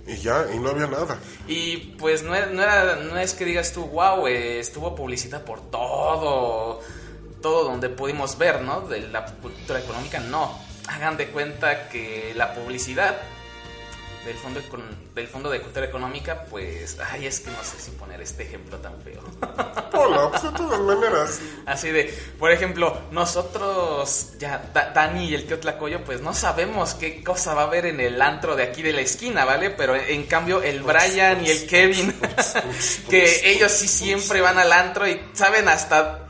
y 0.07 0.17
ya, 0.17 0.47
y 0.53 0.57
no 0.57 0.69
había 0.69 0.87
nada. 0.87 1.19
Y 1.47 1.77
pues 1.99 2.23
no, 2.23 2.29
no, 2.31 2.63
era, 2.63 2.95
no 2.95 3.17
es 3.19 3.33
que 3.35 3.45
digas 3.45 3.73
tú, 3.73 3.85
wow, 3.85 4.25
estuvo 4.25 4.95
publicidad 4.95 5.43
por 5.45 5.69
todo, 5.69 6.81
todo 7.41 7.63
donde 7.65 7.89
pudimos 7.89 8.39
ver, 8.39 8.61
¿no? 8.61 8.81
De 8.81 9.01
la 9.01 9.25
cultura 9.25 9.79
económica, 9.79 10.19
no. 10.19 10.59
Hagan 10.87 11.17
de 11.17 11.27
cuenta 11.27 11.89
que 11.89 12.33
la 12.35 12.55
publicidad 12.55 13.21
del 14.25 14.35
fondo, 14.37 14.59
del 15.13 15.27
fondo 15.27 15.49
de 15.49 15.61
Cultura 15.61 15.85
Económica, 15.85 16.45
pues, 16.49 16.97
ay, 17.11 17.27
es 17.27 17.41
que 17.41 17.51
no 17.51 17.63
sé 17.63 17.79
si 17.79 17.91
poner 17.91 18.19
este 18.21 18.43
ejemplo 18.43 18.77
tan 18.79 18.99
feo. 19.01 19.21
Hola, 19.93 20.31
pues 20.31 20.43
de 20.43 20.49
todas 20.49 20.79
maneras. 20.79 21.39
Así 21.65 21.91
de, 21.91 22.11
por 22.39 22.51
ejemplo, 22.51 23.01
nosotros, 23.11 24.33
ya, 24.39 24.71
Dani 24.73 25.29
y 25.29 25.35
el 25.35 25.45
tío 25.45 25.59
Tlacoyo, 25.59 26.03
pues 26.03 26.21
no 26.21 26.33
sabemos 26.33 26.95
qué 26.95 27.23
cosa 27.23 27.53
va 27.53 27.63
a 27.63 27.65
haber 27.65 27.85
en 27.85 27.99
el 27.99 28.19
antro 28.21 28.55
de 28.55 28.63
aquí 28.63 28.81
de 28.81 28.93
la 28.93 29.01
esquina, 29.01 29.45
¿vale? 29.45 29.69
Pero 29.69 29.95
en 29.95 30.23
cambio, 30.23 30.63
el 30.63 30.81
Brian 30.81 31.45
y 31.45 31.49
el 31.49 31.67
Kevin, 31.67 32.13
que 33.09 33.51
ellos 33.51 33.71
sí 33.71 33.87
siempre 33.87 34.41
van 34.41 34.57
al 34.57 34.71
antro 34.71 35.07
y 35.07 35.21
saben 35.33 35.69
hasta 35.69 36.24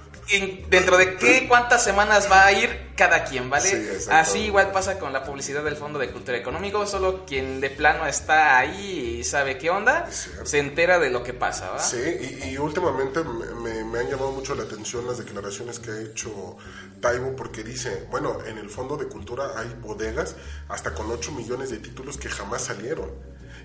dentro 0.69 0.97
de 0.97 1.17
qué 1.17 1.47
cuántas 1.47 1.83
semanas 1.83 2.29
va 2.31 2.45
a 2.45 2.51
ir 2.51 2.85
cada 2.95 3.25
quien, 3.25 3.49
¿vale? 3.49 3.99
Así 4.09 4.39
igual 4.39 4.71
pasa 4.71 4.97
con 4.97 5.13
la 5.13 5.23
publicidad 5.23 5.63
del 5.63 5.75
Fondo 5.75 5.99
de 5.99 6.11
Cultura 6.11 6.37
Económico, 6.37 6.87
solo 6.87 7.25
quien 7.25 7.59
de 7.61 7.69
plano 7.69 8.07
está 8.07 8.57
ahí 8.57 9.17
y 9.19 9.23
sabe 9.23 9.57
qué 9.57 9.69
onda, 9.69 10.09
se 10.11 10.59
entera 10.59 10.97
de 10.99 11.09
lo 11.09 11.23
que 11.23 11.33
pasa, 11.33 11.69
¿va? 11.71 11.79
Sí, 11.79 12.41
y, 12.45 12.57
últimamente 12.57 13.21
me, 13.23 13.83
me, 13.83 13.99
han 13.99 14.09
llamado 14.09 14.31
mucho 14.31 14.55
la 14.55 14.63
atención 14.63 15.05
las 15.05 15.17
declaraciones 15.17 15.79
que 15.79 15.91
ha 15.91 16.01
hecho 16.01 16.57
Taibo, 17.01 17.35
porque 17.35 17.63
dice, 17.63 18.07
bueno, 18.09 18.37
en 18.45 18.57
el 18.57 18.69
Fondo 18.69 18.97
de 18.97 19.07
Cultura 19.07 19.51
hay 19.57 19.75
bodegas 19.81 20.35
hasta 20.69 20.93
con 20.93 21.11
8 21.11 21.31
millones 21.33 21.69
de 21.69 21.77
títulos 21.77 22.17
que 22.17 22.29
jamás 22.29 22.63
salieron. 22.63 23.11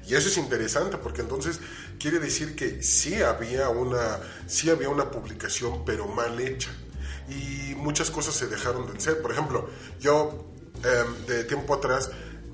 Y 0.06 0.14
eso 0.14 0.28
es 0.28 0.38
interesante 0.38 0.96
porque 0.96 1.20
entonces 1.20 1.60
quiere 1.98 2.18
decir 2.18 2.56
que 2.56 2.82
sí 2.82 3.22
había 3.22 3.68
una, 3.68 4.18
sí 4.46 4.70
había 4.70 4.88
una 4.88 5.10
publicación, 5.10 5.84
pero 5.84 6.06
mal 6.06 6.40
hecha. 6.40 6.70
Y 7.28 7.74
muchas 7.76 8.10
cosas 8.10 8.34
se 8.34 8.48
dejaron 8.48 8.92
de 8.92 9.00
ser. 9.00 9.22
Por 9.22 9.32
ejemplo, 9.32 9.68
yo 10.00 10.52
em, 10.82 11.26
de 11.26 11.44
tiempo 11.44 11.74
atrás 11.74 12.10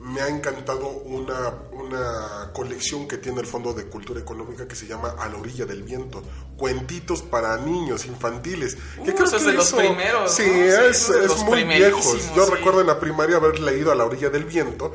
me 0.06 0.20
ha 0.20 0.28
encantado 0.28 0.88
una, 0.88 1.52
una 1.72 2.52
colección 2.52 3.08
que 3.08 3.16
tiene 3.16 3.40
el 3.40 3.46
Fondo 3.46 3.72
de 3.72 3.86
Cultura 3.86 4.20
Económica 4.20 4.68
que 4.68 4.76
se 4.76 4.86
llama 4.86 5.16
A 5.18 5.28
la 5.28 5.36
orilla 5.36 5.66
del 5.66 5.82
viento. 5.82 6.22
Cuentitos 6.56 7.22
para 7.22 7.56
niños 7.56 8.06
infantiles. 8.06 8.76
que 9.04 9.14
creo 9.14 9.28
que 9.28 9.38
de 9.38 9.52
los 9.52 9.72
primeros. 9.72 10.32
Sí, 10.32 10.44
es, 10.44 11.10
muy 11.44 11.64
viejos. 11.64 12.30
Yo 12.36 12.46
recuerdo 12.46 12.82
en 12.82 12.86
la 12.86 13.00
primaria 13.00 13.36
haber 13.36 13.58
leído 13.58 13.90
A 13.90 13.96
la 13.96 14.04
orilla 14.04 14.30
del 14.30 14.44
viento 14.44 14.94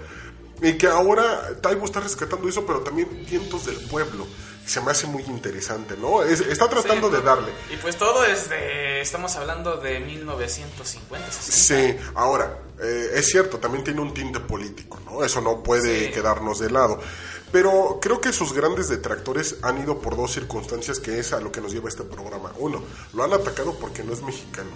y 0.62 0.74
que 0.78 0.88
ahora 0.88 1.56
Taibo 1.60 1.86
está 1.86 2.00
rescatando 2.00 2.48
eso, 2.48 2.66
pero 2.66 2.82
también 2.82 3.26
Vientos 3.28 3.66
del 3.66 3.78
Pueblo. 3.88 4.28
Se 4.66 4.80
me 4.80 4.92
hace 4.92 5.08
muy 5.08 5.24
interesante, 5.24 5.96
¿no? 5.98 6.22
está 6.24 6.70
tratando 6.70 7.10
de 7.10 7.22
darle. 7.22 7.52
Y 7.72 7.78
pues 7.78 7.98
todo 7.98 8.24
es 8.24 8.48
de. 8.48 9.02
Estamos 9.02 9.36
hablando 9.36 9.78
de 9.78 10.00
1950, 10.00 11.32
60. 11.32 11.52
Sí, 11.52 12.12
ahora, 12.14 12.60
eh, 12.80 13.10
es 13.16 13.26
cierto, 13.26 13.58
también 13.58 13.84
tiene 13.84 14.02
un 14.02 14.14
tinte 14.14 14.40
político, 14.40 15.00
¿no? 15.06 15.24
Eso 15.24 15.42
no 15.42 15.64
puede 15.64 16.12
quedarnos 16.12 16.60
de 16.60 16.70
lado. 16.70 17.00
Pero 17.52 18.00
creo 18.02 18.22
que 18.22 18.32
sus 18.32 18.54
grandes 18.54 18.88
detractores 18.88 19.58
han 19.64 19.82
ido 19.82 20.00
por 20.00 20.16
dos 20.16 20.32
circunstancias 20.32 21.00
que 21.00 21.20
es 21.20 21.34
a 21.34 21.42
lo 21.42 21.52
que 21.52 21.60
nos 21.60 21.74
lleva 21.74 21.90
este 21.90 22.04
programa. 22.04 22.54
Uno, 22.58 22.84
lo 23.14 23.24
han 23.24 23.34
atacado 23.34 23.76
porque 23.80 24.04
no 24.04 24.14
es 24.14 24.22
mexicano. 24.22 24.70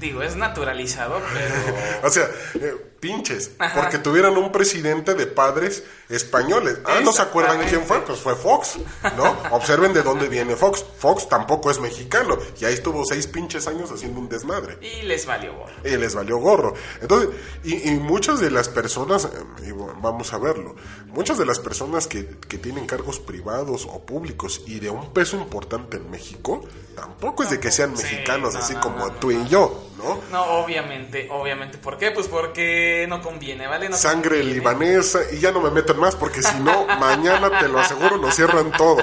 Digo, 0.00 0.22
es 0.22 0.36
naturalizado, 0.36 1.22
pero... 1.32 1.54
o 2.06 2.10
sea, 2.10 2.28
eh, 2.54 2.76
pinches, 3.06 3.52
porque 3.74 3.98
tuvieran 3.98 4.36
un 4.36 4.50
presidente 4.50 5.14
de 5.14 5.26
padres 5.26 5.84
españoles. 6.08 6.78
Ah, 6.84 7.00
¿no 7.02 7.12
se 7.12 7.22
acuerdan 7.22 7.60
quién 7.68 7.82
fue? 7.84 8.00
Pues 8.00 8.18
fue 8.18 8.34
Fox, 8.34 8.78
¿no? 9.16 9.36
Observen 9.52 9.92
de 9.92 10.02
dónde 10.02 10.28
viene 10.28 10.56
Fox. 10.56 10.84
Fox 10.98 11.28
tampoco 11.28 11.70
es 11.70 11.78
mexicano 11.78 12.36
y 12.60 12.64
ahí 12.64 12.74
estuvo 12.74 13.04
seis 13.04 13.26
pinches 13.26 13.66
años 13.68 13.90
haciendo 13.92 14.20
un 14.20 14.28
desmadre. 14.28 14.78
Y 14.80 15.02
les 15.02 15.24
valió 15.24 15.54
gorro. 15.54 15.72
Y 15.84 15.96
les 15.96 16.14
valió 16.14 16.38
gorro. 16.38 16.74
Entonces, 17.00 17.30
y, 17.64 17.90
muchas 17.92 18.40
de 18.40 18.50
las 18.50 18.68
personas, 18.68 19.26
eh, 19.26 19.68
y 19.68 19.72
vamos 19.72 20.32
a 20.32 20.38
verlo, 20.38 20.74
muchas 21.06 21.38
de 21.38 21.46
las 21.46 21.58
personas 21.58 22.06
que, 22.06 22.26
que 22.48 22.58
tienen 22.58 22.86
cargos 22.86 23.20
privados 23.20 23.86
o 23.88 24.04
públicos 24.04 24.62
y 24.66 24.80
de 24.80 24.90
un 24.90 25.12
peso 25.12 25.36
importante 25.36 25.96
en 25.98 26.10
México, 26.10 26.62
tampoco 26.96 27.44
es 27.44 27.50
de 27.50 27.60
que 27.60 27.70
sean 27.70 27.92
mexicanos, 27.92 28.54
así 28.56 28.74
como 28.74 29.10
tú 29.12 29.30
y 29.30 29.46
yo. 29.48 29.85
¿No? 30.06 30.20
No, 30.30 30.44
obviamente, 30.60 31.28
obviamente. 31.30 31.78
¿Por 31.78 31.98
qué? 31.98 32.10
Pues 32.10 32.28
porque 32.28 33.06
no 33.08 33.20
conviene, 33.20 33.66
¿vale? 33.66 33.92
Sangre 33.92 34.42
libanesa 34.42 35.20
y 35.32 35.38
ya 35.38 35.52
no 35.52 35.60
me 35.60 35.70
meten 35.70 35.98
más 35.98 36.14
porque 36.16 36.42
si 36.42 36.58
no, 36.60 36.86
mañana 37.00 37.58
te 37.58 37.68
lo 37.68 37.78
aseguro, 37.78 38.16
nos 38.18 38.34
cierran 38.34 38.72
todo. 38.72 38.98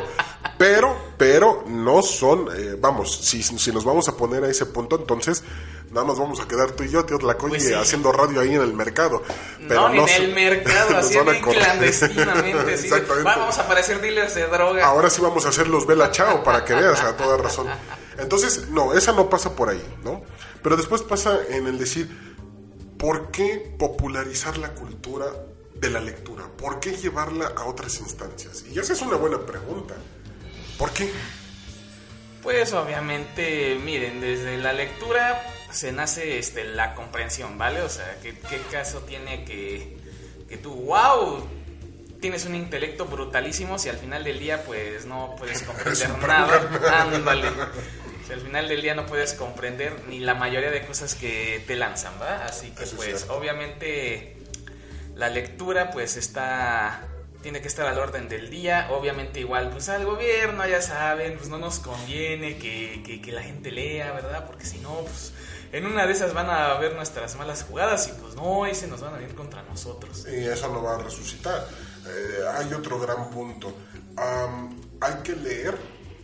Pero, 0.57 0.95
pero 1.17 1.63
no 1.67 2.01
son, 2.01 2.47
eh, 2.55 2.75
vamos, 2.79 3.17
si, 3.17 3.41
si 3.43 3.71
nos 3.71 3.83
vamos 3.83 4.07
a 4.07 4.15
poner 4.15 4.43
a 4.43 4.49
ese 4.49 4.65
punto, 4.65 4.97
entonces 4.97 5.43
nada 5.93 6.07
más 6.07 6.19
vamos 6.19 6.39
a 6.39 6.47
quedar 6.47 6.71
tú 6.71 6.83
y 6.83 6.89
yo, 6.89 7.05
tío 7.05 7.17
la 7.19 7.37
pues 7.37 7.71
haciendo 7.73 8.11
radio 8.11 8.41
ahí 8.41 8.55
en 8.55 8.61
el 8.61 8.73
mercado. 8.73 9.23
Pero 9.67 9.89
no, 9.89 10.07
en 10.07 10.23
el 10.23 10.33
mercado, 10.33 10.97
haciendo 10.97 11.31
clandestinamente. 11.41 12.77
sí, 12.77 12.89
vamos 13.23 13.57
a 13.57 13.67
parecer 13.67 14.01
dealers 14.01 14.35
de 14.35 14.47
droga. 14.47 14.85
Ahora 14.85 15.09
sí 15.09 15.21
vamos 15.21 15.45
a 15.45 15.49
hacer 15.49 15.67
los 15.67 15.85
Chao 16.11 16.43
para 16.43 16.65
que 16.65 16.73
veas 16.73 17.01
a 17.01 17.15
toda 17.15 17.37
razón. 17.37 17.67
Entonces, 18.17 18.69
no, 18.69 18.93
esa 18.93 19.11
no 19.11 19.29
pasa 19.29 19.55
por 19.55 19.69
ahí, 19.69 19.83
¿no? 20.03 20.21
Pero 20.61 20.77
después 20.77 21.01
pasa 21.01 21.39
en 21.49 21.67
el 21.67 21.77
decir, 21.77 22.09
¿por 22.97 23.31
qué 23.31 23.75
popularizar 23.77 24.57
la 24.57 24.69
cultura 24.69 25.25
de 25.75 25.89
la 25.89 25.99
lectura? 25.99 26.45
¿Por 26.57 26.79
qué 26.79 26.91
llevarla 26.91 27.47
a 27.55 27.65
otras 27.65 27.99
instancias? 27.99 28.63
Y 28.71 28.79
esa 28.79 28.93
es 28.93 29.01
una 29.01 29.17
buena 29.17 29.39
pregunta. 29.39 29.95
¿Por 30.77 30.91
qué? 30.91 31.11
Pues 32.41 32.73
obviamente, 32.73 33.77
miren, 33.83 34.21
desde 34.21 34.57
la 34.57 34.73
lectura 34.73 35.41
se 35.71 35.91
nace 35.91 36.37
este, 36.37 36.65
la 36.65 36.93
comprensión, 36.93 37.57
¿vale? 37.57 37.81
O 37.81 37.89
sea, 37.89 38.17
¿qué, 38.21 38.35
caso 38.71 38.99
tiene 38.99 39.43
que, 39.43 39.97
que 40.47 40.57
tú, 40.57 40.73
wow, 40.73 41.47
tienes 42.21 42.45
un 42.45 42.55
intelecto 42.55 43.05
brutalísimo 43.05 43.79
si 43.79 43.89
al 43.89 43.97
final 43.97 44.23
del 44.23 44.39
día 44.39 44.63
pues 44.63 45.05
no 45.05 45.35
puedes 45.37 45.61
comprender 45.63 46.09
nada? 46.19 47.01
Ándale 47.01 47.49
al 48.31 48.41
final 48.41 48.67
del 48.67 48.81
día 48.81 48.95
no 48.95 49.05
puedes 49.05 49.33
comprender 49.33 50.03
ni 50.07 50.19
la 50.19 50.33
mayoría 50.33 50.71
de 50.71 50.85
cosas 50.85 51.15
que 51.15 51.63
te 51.67 51.75
lanzan, 51.75 52.13
¿va? 52.21 52.45
Así 52.45 52.71
que 52.71 52.85
pues 52.85 53.27
obviamente 53.29 54.37
la 55.15 55.29
lectura 55.29 55.91
pues 55.91 56.17
está 56.17 57.07
tiene 57.41 57.61
que 57.61 57.67
estar 57.67 57.85
al 57.85 57.99
orden 57.99 58.29
del 58.29 58.49
día, 58.49 58.87
obviamente 58.91 59.41
igual 59.41 59.69
pues 59.69 59.89
al 59.89 60.05
gobierno 60.05 60.65
ya 60.65 60.81
saben, 60.81 61.35
pues 61.37 61.49
no 61.49 61.57
nos 61.57 61.79
conviene 61.79 62.57
que, 62.57 63.21
que, 63.21 63.31
la 63.33 63.43
gente 63.43 63.69
lea, 63.69 64.13
¿verdad? 64.13 64.45
Porque 64.47 64.65
si 64.65 64.77
no, 64.79 65.01
pues 65.01 65.33
en 65.73 65.85
una 65.85 66.07
de 66.07 66.13
esas 66.13 66.33
van 66.33 66.49
a 66.49 66.73
ver 66.75 66.95
nuestras 66.95 67.35
malas 67.35 67.63
jugadas 67.63 68.07
y 68.07 68.21
pues 68.21 68.35
no, 68.35 68.63
ahí 68.63 68.73
se 68.73 68.87
nos 68.87 69.01
van 69.01 69.15
a 69.15 69.21
ir 69.21 69.35
contra 69.35 69.61
nosotros. 69.63 70.25
Y 70.31 70.45
eso 70.45 70.69
no 70.69 70.81
va 70.81 70.95
a 70.95 70.99
resucitar. 70.99 71.67
Eh, 72.07 72.39
hay 72.55 72.73
otro 72.73 72.97
gran 72.97 73.29
punto. 73.29 73.75
hay 74.15 75.15
que 75.21 75.35
leer 75.35 75.77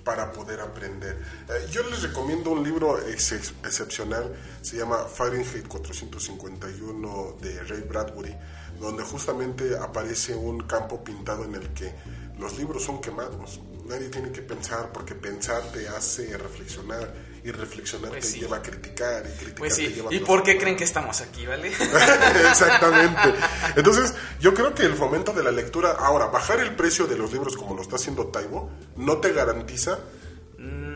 para 0.04 0.32
poder 0.32 0.60
aprender. 0.60 1.22
Eh, 1.50 1.68
yo 1.72 1.84
les 1.90 2.02
recomiendo 2.04 2.52
un 2.52 2.64
libro 2.64 3.00
excepcional, 3.08 4.36
se 4.62 4.78
llama 4.78 5.06
Fahrenheit 5.06 5.68
451 5.68 7.38
de 7.42 7.64
Ray 7.64 7.82
Bradbury, 7.82 8.36
donde 8.80 9.04
justamente 9.04 9.78
aparece 9.78 10.36
un 10.36 10.62
campo 10.62 11.04
pintado 11.04 11.44
en 11.46 11.56
el 11.56 11.70
que 11.74 11.94
los 12.38 12.58
libros 12.58 12.84
son 12.84 13.02
quemados. 13.02 13.60
Nadie 13.86 14.10
tiene 14.10 14.32
que 14.32 14.42
pensar 14.42 14.92
porque 14.92 15.16
pensar 15.16 15.64
te 15.72 15.88
hace 15.88 16.38
reflexionar 16.38 17.29
y 17.44 17.52
reflexionar 17.52 18.12
pues 18.12 18.34
te 18.34 18.40
lleva 18.40 18.58
a 18.58 18.62
criticar 18.62 19.24
y 19.26 19.38
criticar 19.38 19.56
pues 19.56 19.76
te 19.76 19.90
lleva 19.90 20.14
¿Y 20.14 20.20
por 20.20 20.44
qué 20.44 20.58
creen 20.58 20.76
que 20.76 20.84
estamos 20.84 21.22
aquí, 21.22 21.46
vale? 21.46 21.68
Exactamente. 22.50 23.34
Entonces, 23.76 24.14
yo 24.40 24.54
creo 24.54 24.74
que 24.74 24.84
el 24.84 24.94
fomento 24.94 25.34
de 25.34 25.44
la 25.44 25.52
lectura, 25.52 25.92
ahora, 25.92 26.28
bajar 26.28 26.60
el 26.60 26.76
precio 26.76 27.08
de 27.08 27.18
los 27.18 27.32
libros 27.32 27.56
como 27.56 27.76
lo 27.76 27.82
está 27.82 27.96
haciendo 27.96 28.28
Taibo, 28.28 28.70
no 28.96 29.18
te 29.18 29.32
garantiza 29.32 30.00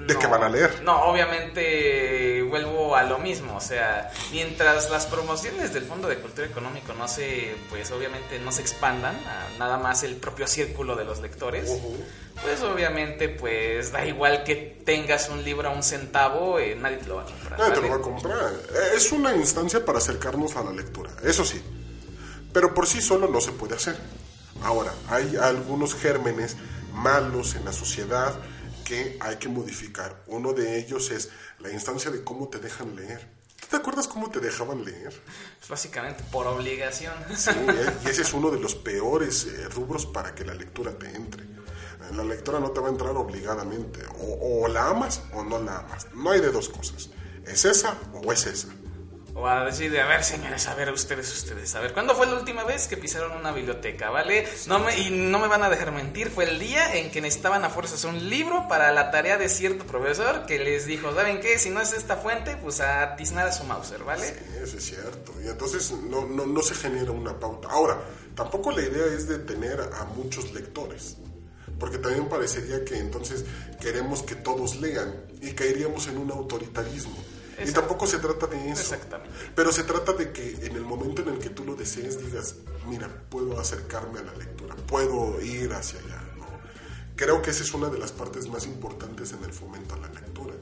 de 0.07 0.17
que 0.17 0.27
van 0.27 0.43
a 0.43 0.50
leer. 0.50 0.81
No, 0.83 1.03
obviamente 1.03 2.32
vuelvo 2.93 2.95
a 2.95 3.03
lo 3.03 3.19
mismo, 3.19 3.55
o 3.57 3.62
sea, 3.62 4.12
mientras 4.31 4.89
las 4.89 5.05
promociones 5.05 5.73
del 5.73 5.83
Fondo 5.83 6.07
de 6.07 6.17
Cultura 6.17 6.47
Económico 6.47 6.93
no 6.93 7.07
se, 7.07 7.55
pues 7.69 7.91
obviamente 7.91 8.39
no 8.39 8.51
se 8.51 8.62
expandan 8.62 9.15
a 9.15 9.57
nada 9.57 9.77
más 9.77 10.03
el 10.03 10.15
propio 10.15 10.47
círculo 10.47 10.95
de 10.95 11.05
los 11.05 11.19
lectores, 11.19 11.71
pues 12.41 12.62
obviamente 12.62 13.29
pues 13.29 13.91
da 13.91 14.05
igual 14.05 14.43
que 14.43 14.81
tengas 14.85 15.29
un 15.29 15.43
libro 15.43 15.69
a 15.69 15.71
un 15.71 15.83
centavo, 15.83 16.59
eh, 16.59 16.75
nadie 16.75 16.97
te 16.97 17.07
lo 17.07 17.15
va 17.15 17.23
a 17.23 17.25
comprar. 17.25 17.59
Nadie 17.59 17.73
te 17.73 17.81
lo 17.81 17.89
va 17.89 17.95
a 17.95 18.01
comprar. 18.01 18.51
Eh, 18.53 18.95
es 18.95 19.12
una 19.12 19.35
instancia 19.35 19.83
para 19.83 19.97
acercarnos 19.97 20.55
a 20.55 20.63
la 20.63 20.71
lectura, 20.71 21.12
eso 21.23 21.43
sí, 21.43 21.62
pero 22.51 22.73
por 22.73 22.88
sí 22.88 23.01
solo 23.01 23.27
no 23.27 23.41
se 23.41 23.51
puede 23.53 23.75
hacer. 23.75 23.95
Ahora, 24.62 24.93
hay 25.09 25.35
algunos 25.35 25.95
gérmenes 25.95 26.55
malos 26.93 27.55
en 27.55 27.65
la 27.65 27.73
sociedad, 27.73 28.33
que 28.83 29.17
hay 29.19 29.37
que 29.37 29.49
modificar. 29.49 30.23
Uno 30.27 30.53
de 30.53 30.77
ellos 30.77 31.11
es 31.11 31.29
la 31.59 31.71
instancia 31.71 32.11
de 32.11 32.23
cómo 32.23 32.47
te 32.49 32.59
dejan 32.59 32.95
leer. 32.95 33.27
te 33.69 33.77
acuerdas 33.77 34.07
cómo 34.07 34.29
te 34.29 34.39
dejaban 34.39 34.83
leer? 34.85 35.13
Pues 35.59 35.69
básicamente 35.69 36.23
por 36.31 36.45
obligación. 36.47 37.13
Sí, 37.35 37.49
eh, 37.51 37.93
y 38.05 38.09
ese 38.09 38.21
es 38.21 38.33
uno 38.33 38.51
de 38.51 38.59
los 38.59 38.75
peores 38.75 39.45
eh, 39.45 39.67
rubros 39.69 40.05
para 40.05 40.35
que 40.35 40.45
la 40.45 40.53
lectura 40.53 40.91
te 40.97 41.07
entre. 41.15 41.43
Eh, 41.43 42.13
La 42.13 42.23
lectura 42.23 42.59
no 42.59 42.71
te 42.71 42.79
va 42.81 42.87
a 42.87 42.91
entrar 42.91 43.15
obligadamente. 43.15 44.01
O, 44.19 44.63
o 44.63 44.67
la 44.67 44.89
amas 44.89 45.21
o 45.33 45.43
no 45.43 45.59
la 45.59 45.79
amas. 45.79 46.07
No 46.13 46.31
hay 46.31 46.41
de 46.41 46.51
dos 46.51 46.69
cosas. 46.69 47.09
¿Es 47.45 47.65
esa 47.65 47.97
o 48.13 48.31
es 48.31 48.45
esa? 48.45 48.67
O 49.35 49.47
a 49.47 49.65
decir, 49.65 49.99
a 49.99 50.05
ver, 50.05 50.23
señores, 50.23 50.67
a 50.67 50.75
ver, 50.75 50.91
ustedes, 50.91 51.31
ustedes, 51.33 51.73
a 51.73 51.79
ver, 51.79 51.93
¿cuándo 51.93 52.13
fue 52.13 52.27
la 52.27 52.35
última 52.35 52.63
vez 52.63 52.87
que 52.87 52.97
pisaron 52.97 53.31
una 53.31 53.51
biblioteca, 53.51 54.11
vale? 54.11 54.47
No 54.67 54.77
me, 54.77 54.95
y 54.99 55.09
no 55.09 55.39
me 55.39 55.47
van 55.47 55.63
a 55.63 55.69
dejar 55.69 55.91
mentir, 55.91 56.29
fue 56.29 56.43
el 56.43 56.59
día 56.59 56.95
en 56.95 57.09
que 57.09 57.19
necesitaban 57.19 57.65
a 57.65 57.69
fuerzas 57.71 58.03
un 58.03 58.29
libro 58.29 58.67
para 58.67 58.91
la 58.91 59.09
tarea 59.09 59.39
de 59.39 59.49
cierto 59.49 59.85
profesor 59.85 60.45
que 60.45 60.59
les 60.59 60.85
dijo, 60.85 61.15
¿saben 61.15 61.39
qué? 61.39 61.57
Si 61.57 61.71
no 61.71 61.81
es 61.81 61.93
esta 61.93 62.17
fuente, 62.17 62.57
pues 62.57 62.79
a 62.79 63.15
tiznar 63.15 63.47
a 63.47 63.51
su 63.51 63.63
Mauser, 63.63 64.03
¿vale? 64.03 64.27
Sí, 64.27 64.35
eso 64.61 64.77
es 64.77 64.85
cierto. 64.85 65.33
Y 65.43 65.47
entonces 65.47 65.91
no, 65.91 66.27
no, 66.27 66.45
no 66.45 66.61
se 66.61 66.75
genera 66.75 67.11
una 67.11 67.39
pauta. 67.39 67.69
Ahora, 67.71 67.99
tampoco 68.35 68.71
la 68.71 68.83
idea 68.83 69.05
es 69.07 69.27
de 69.27 69.39
tener 69.39 69.81
a 69.81 70.03
muchos 70.15 70.53
lectores. 70.53 71.17
Porque 71.79 71.97
también 71.97 72.29
parecería 72.29 72.85
que 72.85 72.97
entonces 72.99 73.45
queremos 73.81 74.21
que 74.21 74.35
todos 74.35 74.75
lean 74.75 75.25
y 75.41 75.53
caeríamos 75.53 76.07
en 76.07 76.19
un 76.19 76.31
autoritarismo. 76.31 77.17
Y 77.57 77.62
Exacto. 77.62 77.81
tampoco 77.81 78.07
se 78.07 78.17
trata 78.19 78.48
de 78.48 78.69
eso. 78.72 78.81
Exactamente. 78.81 79.36
Pero 79.55 79.72
se 79.72 79.83
trata 79.83 80.13
de 80.13 80.31
que 80.31 80.65
en 80.65 80.75
el 80.75 80.81
momento 80.83 81.22
en 81.22 81.29
el 81.29 81.39
que 81.39 81.50
tú 81.50 81.63
lo 81.63 81.75
desees 81.75 82.19
digas, 82.24 82.55
mira, 82.88 83.07
puedo 83.29 83.60
acercarme 83.60 84.19
a 84.19 84.24
la 84.24 84.33
lectura, 84.33 84.75
puedo 84.88 85.39
ir 85.41 85.72
hacia 85.74 86.00
allá. 86.00 86.22
¿no? 86.38 86.48
Creo 87.15 87.41
que 87.41 87.51
esa 87.51 87.63
es 87.63 87.74
una 87.74 87.89
de 87.89 88.00
las 88.00 88.12
partes 88.12 88.48
más 88.48 88.65
importantes 88.65 89.31
en 89.33 89.43
el 89.43 89.53
fomento 89.53 89.95
a 89.95 90.00
la 90.00 90.07
lectura. 90.10 90.53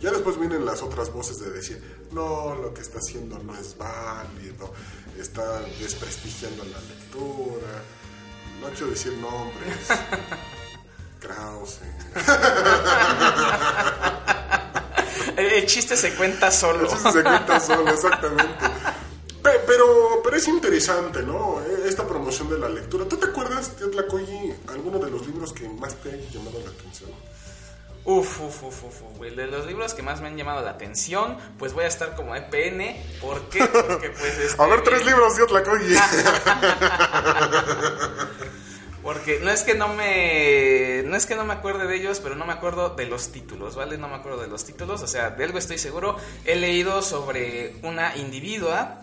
Ya 0.00 0.10
después 0.10 0.36
vienen 0.38 0.64
las 0.64 0.82
otras 0.82 1.12
voces 1.12 1.38
de 1.38 1.50
decir, 1.50 1.80
no, 2.10 2.56
lo 2.56 2.74
que 2.74 2.80
está 2.80 2.98
haciendo 2.98 3.38
no 3.38 3.54
es 3.54 3.76
válido, 3.78 4.72
está 5.16 5.60
desprestigiando 5.80 6.64
la 6.64 6.80
lectura, 6.80 7.82
no 8.60 8.68
quiero 8.70 8.88
decir 8.88 9.12
nombres, 9.18 9.86
Krause. 11.20 11.78
El, 15.42 15.52
el 15.52 15.66
chiste 15.66 15.96
se 15.96 16.14
cuenta 16.14 16.50
solo. 16.50 16.86
Eso 16.86 17.12
se 17.12 17.22
cuenta 17.22 17.60
solo, 17.60 17.90
exactamente. 17.92 18.54
Pe- 19.42 19.60
Pero, 19.66 20.20
pero 20.22 20.36
es 20.36 20.46
interesante, 20.48 21.22
¿no? 21.22 21.60
Esta 21.84 22.06
promoción 22.06 22.48
de 22.48 22.58
la 22.58 22.68
lectura. 22.68 23.04
¿Tú 23.06 23.16
te 23.16 23.26
acuerdas, 23.26 23.72
Tlacoyi, 23.76 24.54
alguno 24.68 24.98
de 24.98 25.10
los 25.10 25.26
libros 25.26 25.52
que 25.52 25.68
más 25.68 25.94
te 25.96 26.10
haya 26.10 26.30
llamado 26.30 26.60
la 26.64 26.70
atención? 26.70 27.10
Uf, 28.04 28.40
uf, 28.40 28.62
uf, 28.64 28.82
uf. 28.84 29.22
El 29.24 29.36
de 29.36 29.46
los 29.46 29.66
libros 29.66 29.94
que 29.94 30.02
más 30.02 30.20
me 30.20 30.26
han 30.28 30.36
llamado 30.36 30.60
la 30.62 30.70
atención, 30.70 31.36
pues 31.58 31.72
voy 31.72 31.84
a 31.84 31.88
estar 31.88 32.16
como 32.16 32.34
EPN. 32.34 32.96
¿Por 33.20 33.48
qué? 33.48 33.64
Porque 33.64 34.10
pues... 34.10 34.38
este, 34.38 34.62
A 34.62 34.66
ver, 34.66 34.82
tres 34.82 35.02
eh, 35.02 35.04
libros 35.04 35.36
de 35.36 35.46
Tlacoyi. 35.46 35.94
Porque 39.02 39.40
no 39.42 39.50
es 39.50 39.62
que 39.62 39.74
no 39.74 39.88
me 39.88 41.02
no 41.04 41.16
es 41.16 41.26
que 41.26 41.34
no 41.34 41.44
me 41.44 41.54
acuerde 41.54 41.86
de 41.86 41.96
ellos, 41.96 42.20
pero 42.20 42.36
no 42.36 42.46
me 42.46 42.52
acuerdo 42.52 42.90
de 42.90 43.06
los 43.06 43.32
títulos, 43.32 43.74
¿vale? 43.74 43.98
No 43.98 44.08
me 44.08 44.14
acuerdo 44.14 44.40
de 44.40 44.48
los 44.48 44.64
títulos, 44.64 45.02
o 45.02 45.06
sea, 45.06 45.30
de 45.30 45.44
algo 45.44 45.58
estoy 45.58 45.78
seguro. 45.78 46.16
He 46.44 46.54
leído 46.54 47.02
sobre 47.02 47.74
una 47.82 48.16
individua, 48.16 49.00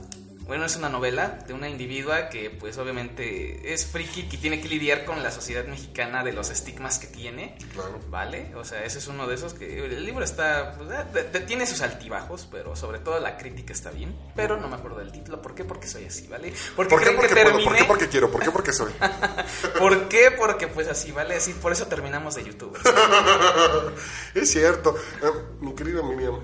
bueno, 0.50 0.66
es 0.66 0.76
una 0.76 0.90
novela 0.90 1.40
de 1.48 1.54
una 1.54 1.70
individua 1.70 2.28
que 2.28 2.50
pues 2.50 2.78
obviamente 2.80 3.72
es 3.74 3.86
friki 3.86 4.24
que 4.28 4.38
tiene 4.38 4.60
que 4.60 4.68
lidiar 4.68 5.06
con 5.06 5.24
la 5.24 5.32
sociedad 5.32 5.64
mexicana 5.66 6.24
de 6.24 6.34
los 6.34 6.50
estigmas 6.50 7.00
que 7.00 7.08
tiene. 7.08 7.56
Claro. 7.74 8.00
¿Vale? 8.10 8.54
O 8.56 8.66
sea, 8.66 8.84
ese 8.84 8.98
es 8.98 9.08
uno 9.08 9.28
de 9.28 9.36
esos 9.36 9.54
que 9.54 9.86
el 9.86 10.04
libro 10.04 10.26
está 10.26 10.74
pues, 10.76 10.90
de- 10.90 11.40
tiene 11.42 11.66
sus 11.66 11.82
altibajos, 11.82 12.48
pero 12.52 12.76
sobre 12.76 13.00
todo 13.00 13.20
la 13.20 13.38
crítica 13.38 13.72
está 13.72 13.92
bien, 13.92 14.14
pero 14.36 14.58
no 14.58 14.68
me 14.68 14.76
acuerdo 14.76 14.98
del 15.00 15.12
título, 15.12 15.42
¿por 15.42 15.54
qué? 15.56 15.64
Porque 15.64 15.88
soy 15.88 16.06
así, 16.06 16.28
¿vale? 16.28 16.52
Porque 16.76 16.90
¿Por 16.96 17.04
qué? 17.04 17.12
Porque 17.12 17.28
que 17.36 17.42
puedo. 17.44 17.64
¿Por 17.64 17.76
qué? 17.78 17.84
Porque 17.86 18.08
quiero. 18.10 18.32
¿Por 18.32 18.42
qué? 18.44 18.52
Porque 18.52 18.74
soy. 18.74 18.92
¿Por 19.80 20.08
qué? 20.10 20.32
Porque 20.36 20.68
pues 20.68 20.88
así, 20.88 21.12
¿vale? 21.12 21.36
Así, 21.36 21.54
por 21.54 21.72
eso 21.72 21.86
terminamos 21.88 22.34
de 22.36 22.44
YouTube. 22.46 22.76
es 24.34 24.50
cierto. 24.52 24.96
Eh, 25.22 25.28
mi 25.62 25.74
querida 25.76 26.02
Miriam, 26.02 26.40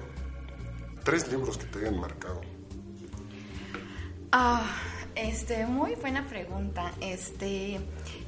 tres 1.03 1.27
libros 1.27 1.57
que 1.57 1.65
te 1.65 1.79
hayan 1.79 1.99
marcado. 1.99 2.41
Ah, 4.37 4.65
este, 5.15 5.65
muy 5.65 5.95
buena 5.95 6.25
pregunta. 6.25 6.91
Este, 6.99 7.79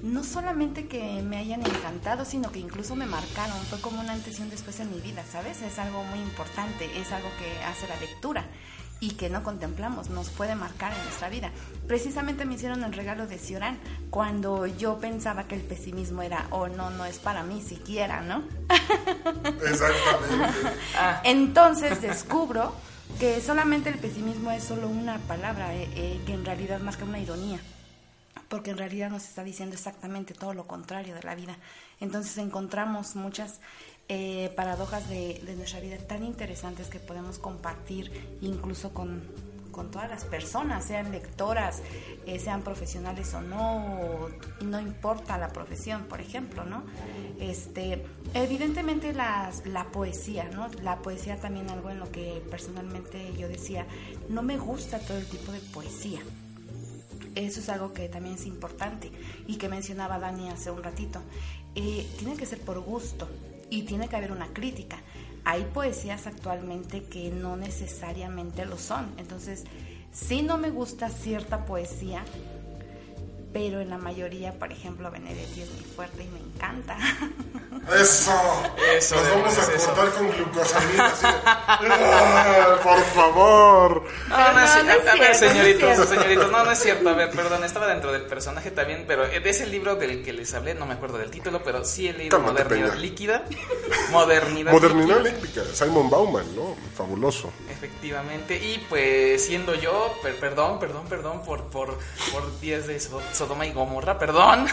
no 0.02 0.24
solamente 0.24 0.88
que 0.88 1.22
me 1.22 1.36
hayan 1.36 1.60
encantado, 1.60 2.24
sino 2.24 2.50
que 2.50 2.60
incluso 2.60 2.96
me 2.96 3.06
marcaron. 3.06 3.58
Fue 3.70 3.82
como 3.82 4.00
un 4.00 4.10
antes 4.10 4.40
y 4.40 4.42
un 4.42 4.50
después 4.50 4.80
en 4.80 4.90
mi 4.90 5.02
vida, 5.02 5.26
¿sabes? 5.30 5.62
Es 5.62 5.80
algo 5.80 6.06
muy 6.06 6.20
importante, 6.20 6.86
es 6.98 7.12
algo 7.12 7.28
que 7.38 7.62
hace 7.66 7.90
la 7.90 7.98
lectura 7.98 8.46
y 9.02 9.12
que 9.12 9.30
no 9.30 9.44
contemplamos, 9.44 10.10
nos 10.10 10.30
puede 10.30 10.56
marcar 10.56 10.94
en 10.94 11.04
nuestra 11.04 11.28
vida. 11.28 11.52
Precisamente 11.90 12.46
me 12.46 12.54
hicieron 12.54 12.86
el 12.86 12.94
regalo 12.94 13.28
de 13.28 13.38
Ciorán 13.38 13.78
cuando 14.10 14.66
yo 14.66 15.00
pensaba 15.00 15.44
que 15.44 15.56
el 15.56 15.62
pesimismo 15.62 16.22
era, 16.22 16.48
oh 16.52 16.70
no, 16.70 16.90
no 16.90 17.04
es 17.04 17.20
para 17.20 17.44
mí 17.44 17.62
siquiera, 17.62 18.22
¿no? 18.22 18.44
Exactamente. 19.70 20.70
Entonces 21.26 22.02
descubro 22.02 22.74
que 23.20 23.42
solamente 23.42 23.90
el 23.90 23.98
pesimismo 23.98 24.52
es 24.52 24.64
solo 24.64 24.88
una 24.88 25.18
palabra, 25.20 25.76
eh, 25.76 25.90
eh, 25.96 26.22
que 26.26 26.34
en 26.34 26.46
realidad 26.46 26.80
más 26.80 26.98
que 26.98 27.04
una 27.04 27.20
ironía, 27.20 27.60
porque 28.48 28.70
en 28.72 28.78
realidad 28.78 29.10
nos 29.10 29.24
está 29.24 29.44
diciendo 29.44 29.76
exactamente 29.76 30.36
todo 30.36 30.54
lo 30.54 30.68
contrario 30.68 31.16
de 31.16 31.24
la 31.24 31.34
vida. 31.34 31.58
Entonces 32.00 32.38
encontramos 32.38 33.16
muchas 33.16 33.60
eh, 34.08 34.54
paradojas 34.56 35.10
de, 35.10 35.42
de 35.44 35.56
nuestra 35.56 35.80
vida 35.80 35.98
tan 35.98 36.24
interesantes 36.24 36.90
que 36.90 37.00
podemos 37.00 37.40
compartir 37.40 38.38
incluso 38.42 38.94
con, 38.94 39.24
con 39.78 39.92
todas 39.92 40.10
las 40.10 40.26
personas, 40.26 40.86
sean 40.86 41.12
lectoras, 41.12 41.84
eh, 42.26 42.40
sean 42.40 42.64
profesionales 42.64 43.32
o 43.36 43.42
no, 43.42 44.28
no 44.66 44.82
importa 44.82 45.38
la 45.38 45.50
profesión, 45.50 46.06
por 46.06 46.20
ejemplo, 46.20 46.66
¿no? 46.66 46.84
Este, 47.40 48.04
evidentemente 48.34 49.14
las, 49.14 49.68
la 49.68 49.86
poesía, 49.92 50.50
¿no? 50.52 50.68
La 50.82 50.98
poesía 50.98 51.38
también 51.38 51.70
algo 51.70 51.92
en 51.92 52.00
lo 52.00 52.12
que 52.12 52.44
personalmente 52.50 53.34
yo 53.38 53.48
decía, 53.48 53.86
no 54.30 54.42
me 54.42 54.58
gusta 54.58 54.98
todo 54.98 55.20
el 55.20 55.28
tipo 55.28 55.52
de 55.52 55.60
poesía. 55.60 56.22
Eso 57.36 57.60
es 57.60 57.70
algo 57.70 57.94
que 57.94 58.10
también 58.10 58.34
es 58.34 58.48
importante 58.48 59.12
y 59.46 59.58
que 59.58 59.70
mencionaba 59.70 60.18
Dani 60.18 60.50
hace 60.50 60.72
un 60.72 60.82
ratito. 60.82 61.22
Eh, 61.76 62.08
tiene 62.18 62.36
que 62.36 62.48
ser 62.48 62.60
por 62.62 62.80
gusto 62.80 63.30
y 63.70 63.84
tiene 63.84 64.08
que 64.08 64.16
haber 64.16 64.32
una 64.32 64.48
crítica. 64.48 64.98
Hay 65.44 65.64
poesías 65.74 66.28
actualmente 66.28 67.04
que 67.04 67.30
no 67.30 67.56
necesariamente 67.58 68.66
lo 68.66 68.78
son. 68.78 69.08
Entonces, 69.18 69.64
sí 70.12 70.42
no 70.42 70.58
me 70.58 70.70
gusta 70.70 71.10
cierta 71.10 71.66
poesía, 71.66 72.24
pero 73.54 73.80
en 73.80 73.90
la 73.90 73.98
mayoría, 73.98 74.58
por 74.60 74.72
ejemplo, 74.72 75.10
Benedetti 75.12 75.62
es 75.62 75.72
muy 75.74 75.84
fuerte 75.84 76.24
y 76.24 76.28
me 76.28 76.40
encanta. 76.40 76.98
Eso. 78.00 78.32
Eso, 78.96 79.16
Nos 79.16 79.30
vamos 79.30 79.58
a 79.58 79.62
es 79.62 79.70
eso. 79.70 79.86
cortar 79.88 80.10
con 80.12 80.30
glucosamina. 80.32 81.14
"Ah, 81.46 82.78
Por 82.84 83.00
favor. 83.04 84.04
No, 84.30 84.38
no, 84.54 84.64
es 84.64 84.76
No, 84.76 84.84
no 84.84 84.92
cierto. 84.92 85.10
A 85.12 85.16
ver, 85.16 85.36
cierto, 85.36 85.56
no 85.58 85.64
señoritos, 85.64 86.10
señoritos, 86.10 86.52
no, 86.52 86.66
no 86.66 86.72
es 86.72 86.80
cierto. 86.80 87.10
A 87.10 87.14
ver, 87.14 87.32
perdón, 87.32 87.64
estaba 87.64 87.88
dentro 87.88 88.12
del 88.12 88.24
personaje 88.24 88.72
también, 88.72 89.06
pero 89.08 89.26
de 89.28 89.50
ese 89.50 89.66
libro 89.68 89.96
del 89.96 90.24
que 90.24 90.34
les 90.34 90.54
hablé, 90.54 90.74
no 90.76 90.86
me 90.86 90.94
acuerdo 90.94 91.18
del 91.18 91.30
título, 91.32 91.62
pero 91.64 91.84
sí 91.86 92.08
he 92.08 92.14
leído 92.14 92.38
Cálmate, 92.38 92.64
Modernidad 92.64 92.90
Peña. 92.92 93.02
Líquida. 93.02 93.44
Modernidad, 94.12 94.72
Modernidad 94.72 95.22
Líquida. 95.22 95.64
Simon 95.74 96.10
Bauman, 96.10 96.56
¿no? 96.56 96.76
Fabuloso. 96.96 97.52
Efectivamente, 97.70 98.56
y 98.56 98.86
pues 98.90 99.46
siendo 99.46 99.74
yo, 99.76 100.14
per- 100.22 100.40
perdón, 100.40 100.80
perdón, 100.80 101.06
perdón 101.08 101.42
por, 101.44 101.64
por, 101.66 101.98
por 102.32 102.60
días 102.60 102.88
de 102.88 103.00
So- 103.00 103.22
Sodoma 103.34 103.66
y 103.66 103.74
Gomorra, 103.74 104.18
perdón. 104.18 104.68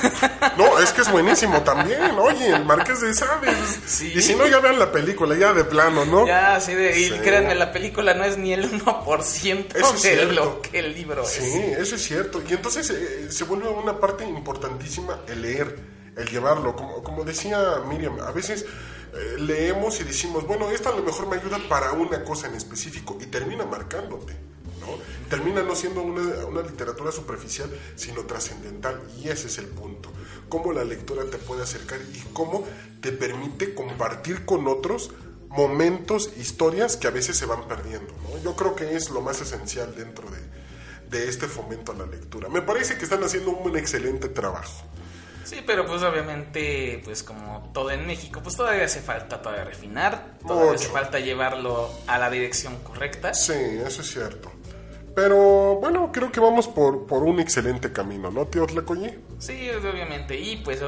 No, 0.57 0.79
es 0.79 0.93
que 0.93 1.03
es 1.03 1.11
buenísimo 1.11 1.62
también. 1.62 2.19
Oye, 2.19 2.49
el 2.51 2.64
Marqués 2.64 2.93
de. 3.00 3.14
Sí. 3.87 4.12
Y 4.14 4.22
si 4.22 4.35
no, 4.35 4.46
ya 4.46 4.61
vean 4.61 4.78
la 4.78 4.90
película, 4.92 5.37
ya 5.37 5.52
de 5.52 5.64
plano, 5.64 6.04
¿no? 6.04 6.26
ya, 6.26 6.57
así 6.57 6.74
de, 6.74 6.98
y 6.98 7.04
Sí. 7.11 7.14
créanme, 7.22 7.54
la 7.54 7.72
película 7.72 8.14
no 8.14 8.24
es 8.24 8.37
ni 8.38 8.52
el 8.52 8.70
1% 8.70 9.74
Eso 9.76 9.94
es 9.94 10.02
de 10.02 10.26
lo 10.33 10.61
que 10.62 10.78
el 10.78 10.94
libro 10.94 11.24
Sí, 11.24 11.42
es. 11.44 11.78
eso 11.78 11.96
es 11.96 12.02
cierto. 12.02 12.42
Y 12.48 12.52
entonces 12.52 12.90
eh, 12.90 13.26
se 13.30 13.44
vuelve 13.44 13.68
una 13.68 13.98
parte 13.98 14.24
importantísima 14.24 15.20
el 15.28 15.42
leer, 15.42 15.76
el 16.16 16.26
llevarlo. 16.28 16.74
Como, 16.76 17.02
como 17.02 17.24
decía 17.24 17.59
Miriam, 17.88 18.18
a 18.20 18.30
veces 18.33 18.64
eh, 19.14 19.37
leemos 19.38 20.00
y 20.00 20.04
decimos, 20.04 20.46
bueno, 20.46 20.70
esto 20.70 20.88
a 20.88 20.96
lo 20.96 21.02
mejor 21.02 21.28
me 21.28 21.37
ayuda 21.37 21.59
para 21.68 21.92
una 21.92 22.22
cosa 22.24 22.48
en 22.48 22.54
específico 22.54 23.16
y 23.20 23.26
termina 23.26 23.64
marcándote. 23.64 24.37
¿No? 24.87 24.99
Termina 25.29 25.62
no 25.62 25.75
siendo 25.75 26.03
una, 26.03 26.47
una 26.47 26.62
literatura 26.62 27.12
superficial, 27.12 27.70
sino 27.97 28.23
trascendental. 28.25 29.01
Y 29.18 29.29
ese 29.29 29.49
es 29.49 29.59
el 29.59 29.66
punto. 29.66 30.11
Cómo 30.49 30.73
la 30.73 30.85
lectura 30.85 31.25
te 31.25 31.38
puede 31.38 31.62
acercar 31.62 32.01
y 32.12 32.20
cómo 32.33 32.64
te 33.01 33.12
permite 33.12 33.75
compartir 33.75 34.44
con 34.44 34.66
otros 34.68 35.11
momentos, 35.49 36.31
historias 36.37 36.97
que 36.97 37.07
a 37.07 37.11
veces 37.11 37.37
se 37.37 37.47
van 37.47 37.68
perdiendo. 37.68 38.12
¿no? 38.23 38.42
Yo 38.42 38.57
creo 38.57 38.75
que 38.75 38.94
es 38.97 39.11
lo 39.11 39.20
más 39.20 39.40
esencial 39.40 39.94
dentro 39.94 40.29
de, 40.31 40.40
de 41.16 41.29
este 41.29 41.47
fomento 41.47 41.92
a 41.92 41.94
la 41.94 42.07
lectura. 42.07 42.49
Me 42.49 42.62
parece 42.62 42.97
que 42.99 43.05
están 43.05 43.23
haciendo 43.23 43.53
un 43.53 43.77
excelente 43.77 44.29
trabajo. 44.29 44.85
Sí, 45.44 45.62
pero 45.64 45.87
pues 45.87 46.03
obviamente, 46.03 47.03
pues 47.05 47.23
como 47.23 47.70
todo 47.75 47.90
en 47.90 48.07
México, 48.07 48.40
pues 48.42 48.57
todavía 48.57 48.87
hace 48.87 49.01
falta 49.01 49.42
todavía 49.42 49.64
refinar, 49.64 50.38
todavía 50.47 50.73
hace 50.73 50.88
falta 50.88 51.20
llevarlo 51.20 51.90
a 52.07 52.18
la 52.18 52.31
dirección 52.31 52.77
correcta. 52.83 53.35
Sí, 53.35 53.53
eso 53.53 54.01
es 54.01 54.11
cierto. 54.11 54.51
Pero 55.14 55.77
bueno, 55.77 56.11
creo 56.12 56.33
que 56.33 56.40
vamos 56.40 56.66
por, 56.66 57.07
por 57.07 57.22
un 57.22 57.40
excelente 57.40 57.92
camino, 57.92 58.31
¿no, 58.31 58.46
tío 58.46 58.66
Tlacoyi? 58.66 59.11
Sí, 59.38 59.70
obviamente. 59.70 60.38
Y 60.38 60.57
pues 60.57 60.81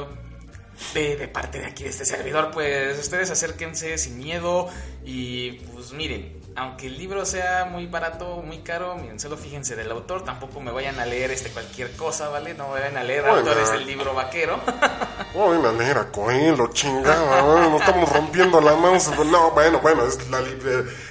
de, 0.95 1.17
de, 1.17 1.29
parte 1.29 1.61
de 1.61 1.67
aquí, 1.67 1.85
de 1.85 1.91
este 1.91 2.05
servidor, 2.05 2.51
pues 2.53 2.99
ustedes 2.99 3.31
acérquense 3.31 3.97
sin 3.99 4.19
miedo 4.19 4.69
y 5.05 5.53
pues 5.73 5.93
miren, 5.93 6.36
aunque 6.57 6.87
el 6.87 6.97
libro 6.97 7.27
sea 7.27 7.67
muy 7.67 7.87
barato, 7.87 8.43
muy 8.43 8.59
caro, 8.59 8.97
miren, 8.97 9.21
solo 9.21 9.37
fíjense 9.37 9.77
del 9.77 9.91
autor, 9.91 10.25
tampoco 10.25 10.61
me 10.61 10.73
vayan 10.73 10.99
a 10.99 11.05
leer 11.05 11.31
este 11.31 11.51
cualquier 11.51 11.93
cosa, 11.93 12.29
¿vale? 12.29 12.55
No 12.55 12.69
me 12.69 12.81
vayan 12.81 12.97
a 12.97 13.05
leer 13.05 13.27
autores 13.27 13.71
del 13.73 13.87
libro 13.87 14.15
vaquero. 14.15 14.59
No 15.35 15.49
vayan 15.49 15.67
a 15.67 15.73
leer 15.73 15.99
a 15.99 16.11
Coelho, 16.11 16.69
chingada, 16.73 17.43
no 17.43 17.77
estamos 17.77 18.11
rompiendo 18.11 18.59
la 18.59 18.75
mano. 18.75 18.97
No, 19.27 19.51
bueno, 19.51 19.81
bueno, 19.81 20.07
es, 20.07 20.31
la 20.31 20.43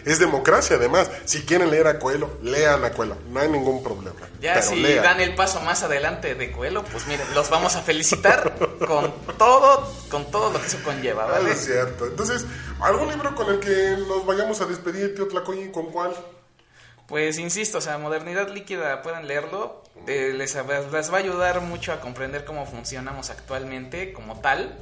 es 0.04 0.18
democracia 0.18 0.78
además. 0.78 1.12
Si 1.26 1.44
quieren 1.44 1.70
leer 1.70 1.86
a 1.86 2.00
Coelho, 2.00 2.40
lean 2.42 2.84
a 2.84 2.90
Coelho, 2.90 3.18
no 3.30 3.40
hay 3.40 3.50
ningún 3.50 3.84
problema. 3.84 4.16
Ya 4.42 4.62
si 4.64 4.82
dan 4.96 5.22
el 5.22 5.36
paso 5.36 5.62
más 5.62 5.84
adelante 5.84 6.34
de 6.34 6.52
Coelho, 6.52 6.84
pues 6.86 7.06
miren, 7.06 7.28
los 7.36 7.52
vamos 7.52 7.76
a 7.76 7.82
felicitar 7.82 8.56
con 8.88 9.14
todo, 9.38 9.94
con 10.10 10.32
todo 10.32 10.52
lo 10.52 10.60
que 10.60 10.68
eso 10.68 10.80
conlleva, 10.84 11.26
¿vale? 11.26 11.52
Es 11.52 11.66
cierto. 11.66 12.08
Entonces, 12.08 12.46
¿algún 12.82 13.10
libro 13.10 13.36
con 13.36 13.54
el 13.54 13.60
que 13.60 13.98
nos 14.08 14.26
vayamos 14.26 14.62
a 14.62 14.66
despedir, 14.66 15.16
tío 15.16 15.28
Tlacoyi, 15.28 15.72
¿con 15.72 15.88
cuál? 15.92 16.16
Pues 17.08 17.38
insisto, 17.38 17.78
o 17.78 17.82
sea, 17.82 17.98
Modernidad 17.98 18.50
Líquida, 18.50 19.02
pueden 19.02 19.28
leerlo. 19.28 19.84
Eh, 20.08 20.34
les, 20.36 20.56
les, 20.56 21.14
va 21.14 21.18
a 21.18 21.20
ayudar 21.20 21.62
mucho 21.62 21.94
a 21.94 22.02
comprender 22.02 22.46
cómo 22.46 22.66
funcionamos 22.66 23.30
actualmente 23.30 24.12
como 24.12 24.40
tal. 24.42 24.78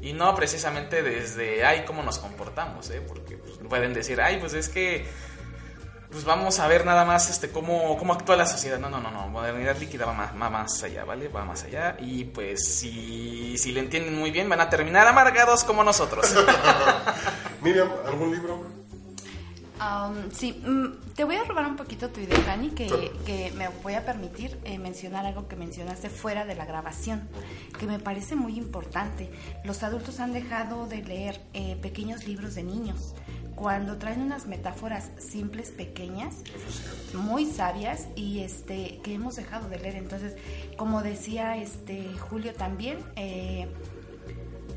Y 0.00 0.12
no 0.12 0.34
precisamente 0.34 1.02
desde, 1.02 1.64
ay, 1.64 1.84
cómo 1.86 2.02
nos 2.02 2.18
comportamos, 2.18 2.90
¿eh? 2.90 3.00
Porque 3.00 3.38
pues, 3.38 3.58
pueden 3.68 3.94
decir, 3.94 4.20
ay, 4.20 4.36
pues 4.38 4.52
es 4.52 4.68
que 4.68 5.06
pues 6.14 6.24
vamos 6.24 6.60
a 6.60 6.68
ver 6.68 6.86
nada 6.86 7.04
más 7.04 7.28
este 7.28 7.50
cómo, 7.50 7.98
cómo 7.98 8.12
actúa 8.12 8.36
la 8.36 8.46
sociedad. 8.46 8.78
No, 8.78 8.88
no, 8.88 9.00
no, 9.00 9.10
no. 9.10 9.26
Modernidad 9.26 9.76
líquida 9.76 10.06
va 10.06 10.12
más, 10.12 10.30
va 10.40 10.48
más 10.48 10.80
allá, 10.84 11.04
¿vale? 11.04 11.26
Va 11.26 11.44
más 11.44 11.64
allá. 11.64 11.96
Y 11.98 12.22
pues 12.22 12.68
si, 12.68 13.58
si 13.58 13.72
le 13.72 13.80
entienden 13.80 14.16
muy 14.16 14.30
bien, 14.30 14.48
van 14.48 14.60
a 14.60 14.70
terminar 14.70 15.08
amargados 15.08 15.64
como 15.64 15.82
nosotros. 15.82 16.32
Miriam, 17.62 17.88
¿algún 18.06 18.30
libro? 18.30 18.62
Um, 19.80 20.30
sí, 20.30 20.52
mm, 20.64 21.14
te 21.16 21.24
voy 21.24 21.34
a 21.34 21.42
robar 21.42 21.66
un 21.66 21.74
poquito 21.74 22.08
tu 22.08 22.20
idea, 22.20 22.38
Dani, 22.46 22.70
que, 22.70 23.10
que 23.26 23.52
me 23.56 23.66
voy 23.82 23.94
a 23.94 24.06
permitir 24.06 24.56
eh, 24.62 24.78
mencionar 24.78 25.26
algo 25.26 25.48
que 25.48 25.56
mencionaste 25.56 26.10
fuera 26.10 26.44
de 26.44 26.54
la 26.54 26.64
grabación, 26.64 27.28
que 27.76 27.88
me 27.88 27.98
parece 27.98 28.36
muy 28.36 28.56
importante. 28.56 29.32
Los 29.64 29.82
adultos 29.82 30.20
han 30.20 30.32
dejado 30.32 30.86
de 30.86 31.02
leer 31.02 31.40
eh, 31.54 31.76
pequeños 31.82 32.24
libros 32.24 32.54
de 32.54 32.62
niños 32.62 33.16
cuando 33.54 33.96
traen 33.98 34.20
unas 34.20 34.46
metáforas 34.46 35.10
simples, 35.18 35.70
pequeñas, 35.70 36.34
muy 37.14 37.46
sabias 37.46 38.08
y 38.16 38.40
este 38.40 39.00
que 39.02 39.14
hemos 39.14 39.36
dejado 39.36 39.68
de 39.68 39.78
leer. 39.78 39.96
Entonces, 39.96 40.34
como 40.76 41.02
decía 41.02 41.56
este 41.56 42.12
Julio 42.18 42.54
también, 42.54 42.98
eh, 43.16 43.68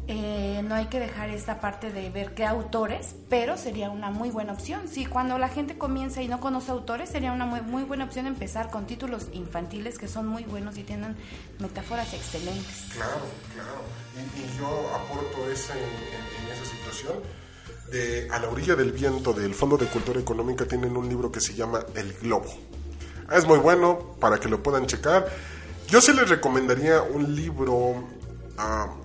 eh, 0.10 0.62
no 0.64 0.76
hay 0.76 0.86
que 0.86 1.02
dejar 1.02 1.30
esta 1.30 1.60
parte 1.60 1.92
de 1.92 2.10
ver 2.10 2.34
qué 2.34 2.46
autores, 2.46 3.16
pero 3.30 3.58
sería 3.58 3.90
una 3.90 4.10
muy 4.10 4.30
buena 4.30 4.54
opción. 4.54 4.88
Sí, 4.88 5.06
cuando 5.06 5.38
la 5.38 5.50
gente 5.50 5.78
comienza 5.78 6.22
y 6.22 6.30
no 6.30 6.40
conoce 6.40 6.72
autores, 6.72 7.10
sería 7.10 7.34
una 7.34 7.46
muy, 7.46 7.84
buena 7.84 8.06
opción 8.06 8.26
empezar 8.26 8.70
con 8.70 8.86
títulos 8.86 9.28
infantiles 9.34 9.98
que 9.98 10.08
son 10.08 10.28
muy 10.28 10.46
buenos 10.46 10.78
y 10.78 10.84
tienen 10.84 11.18
metáforas 11.60 12.14
excelentes. 12.14 12.86
Claro, 12.94 13.20
claro. 13.54 13.82
Y, 14.38 14.58
yo 14.58 14.96
aporto 14.96 15.52
ese, 15.52 15.74
en, 15.74 16.54
esa 16.54 16.66
situación. 16.66 17.47
De, 17.92 18.28
a 18.30 18.40
la 18.40 18.50
orilla 18.50 18.76
del 18.76 18.92
viento 18.92 19.32
del 19.32 19.56
Fondo 19.56 19.78
de 19.78 19.86
Cultura 19.88 20.20
Económica 20.20 20.66
tienen 20.66 20.98
un 20.98 21.08
libro 21.08 21.32
que 21.32 21.40
se 21.40 21.54
llama 21.54 21.86
El 21.96 22.14
Globo. 22.16 22.54
Es 23.32 23.46
muy 23.46 23.60
bueno 23.60 24.16
para 24.20 24.40
que 24.40 24.50
lo 24.50 24.62
puedan 24.62 24.88
checar. 24.88 25.28
Yo 25.88 26.02
sí 26.02 26.12
les 26.14 26.28
recomendaría 26.28 27.02
un 27.02 27.34
libro 27.34 28.04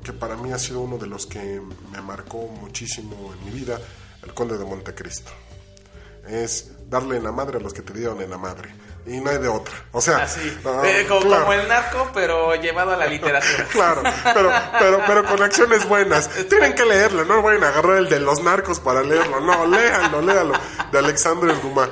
que 0.03 0.13
para 0.13 0.37
mí 0.37 0.53
ha 0.53 0.59
sido 0.59 0.81
uno 0.81 0.99
de 0.99 1.07
los 1.07 1.27
que 1.27 1.61
me 1.93 2.01
marcó 2.01 2.49
muchísimo 2.61 3.33
en 3.35 3.45
mi 3.45 3.61
vida, 3.61 3.79
El 4.23 4.35
Conde 4.35 4.57
de 4.57 4.65
Montecristo. 4.65 5.31
Es 6.27 6.73
darle 6.89 7.19
en 7.19 7.25
la 7.25 7.33
madre 7.33 7.59
a 7.59 7.61
los 7.61 7.73
que 7.73 7.83
te 7.83 7.93
dieron 7.93 8.21
en 8.21 8.31
la 8.31 8.39
madre. 8.39 8.75
Y 9.05 9.21
no 9.21 9.31
hay 9.31 9.39
de 9.39 9.49
otra. 9.49 9.75
O 9.91 10.01
sea, 10.01 10.29
eh, 10.85 11.07
como, 11.09 11.53
el 11.53 11.67
narco, 11.67 12.11
pero 12.15 12.55
llevado 12.55 12.93
a 12.93 12.97
la 12.97 13.07
literatura. 13.07 13.67
claro, 13.73 14.03
pero, 14.33 14.53
pero, 14.79 15.01
pero 15.07 15.25
con 15.25 15.43
acciones 15.43 15.89
buenas. 15.89 16.29
Tienen 16.49 16.75
que 16.75 16.85
leerlo, 16.85 17.25
no 17.25 17.43
vayan 17.43 17.65
a 17.65 17.69
agarrar 17.69 17.99
el 17.99 18.09
de 18.09 18.21
los 18.21 18.43
narcos 18.43 18.79
para 18.79 19.03
leerlo. 19.03 19.41
No, 19.41 19.67
léanlo, 19.67 20.23
léanlo. 20.23 20.55
De 20.93 20.99
Alexandre 20.99 21.53
Dumas. 21.61 21.89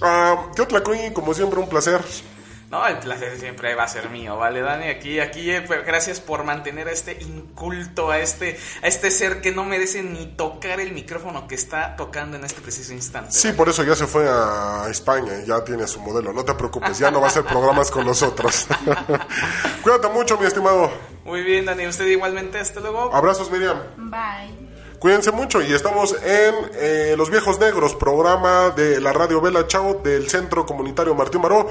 Uh, 0.00 0.52
¿Qué 0.54 0.62
otra 0.62 0.82
Como 1.12 1.32
siempre, 1.32 1.60
un 1.60 1.68
placer. 1.68 2.00
No, 2.70 2.86
el 2.86 2.98
placer 2.98 3.38
siempre 3.38 3.74
va 3.74 3.84
a 3.84 3.88
ser 3.88 4.10
mío, 4.10 4.36
¿vale, 4.36 4.60
Dani? 4.60 4.88
Aquí, 4.88 5.20
aquí, 5.20 5.50
eh, 5.50 5.62
pues, 5.62 5.86
gracias 5.86 6.20
por 6.20 6.44
mantener 6.44 6.88
a 6.88 6.92
este 6.92 7.16
inculto, 7.22 8.10
a 8.10 8.18
este, 8.18 8.58
a 8.82 8.86
este 8.86 9.10
ser 9.10 9.40
que 9.40 9.52
no 9.52 9.64
merece 9.64 10.02
ni 10.02 10.26
tocar 10.26 10.78
el 10.78 10.92
micrófono 10.92 11.48
que 11.48 11.54
está 11.54 11.96
tocando 11.96 12.36
en 12.36 12.44
este 12.44 12.60
preciso 12.60 12.92
instante. 12.92 13.32
Sí, 13.32 13.52
por 13.52 13.70
eso 13.70 13.84
ya 13.84 13.96
se 13.96 14.06
fue 14.06 14.28
a 14.28 14.86
España 14.90 15.32
y 15.42 15.46
ya 15.46 15.64
tiene 15.64 15.86
su 15.86 15.98
modelo. 16.00 16.30
No 16.34 16.44
te 16.44 16.52
preocupes, 16.52 16.98
ya 16.98 17.10
no 17.10 17.20
va 17.20 17.28
a 17.28 17.30
hacer 17.30 17.44
programas 17.44 17.90
con 17.90 18.04
nosotros. 18.04 18.66
Cuídate 19.82 20.08
mucho, 20.08 20.36
mi 20.36 20.46
estimado. 20.46 20.90
Muy 21.24 21.42
bien, 21.42 21.64
Dani. 21.64 21.86
Usted 21.86 22.06
igualmente. 22.06 22.58
Hasta 22.58 22.80
luego. 22.80 23.14
Abrazos, 23.14 23.50
Miriam. 23.50 23.78
Bye. 23.96 24.68
Cuídense 24.98 25.30
mucho 25.32 25.62
y 25.62 25.72
estamos 25.72 26.16
en 26.22 26.54
eh, 26.74 27.14
Los 27.16 27.30
Viejos 27.30 27.58
Negros, 27.60 27.94
programa 27.94 28.70
de 28.70 29.00
la 29.00 29.12
Radio 29.12 29.40
Vela 29.40 29.66
Chao 29.68 29.94
del 30.02 30.28
Centro 30.28 30.66
Comunitario 30.66 31.14
Martín 31.14 31.40
Maró. 31.40 31.70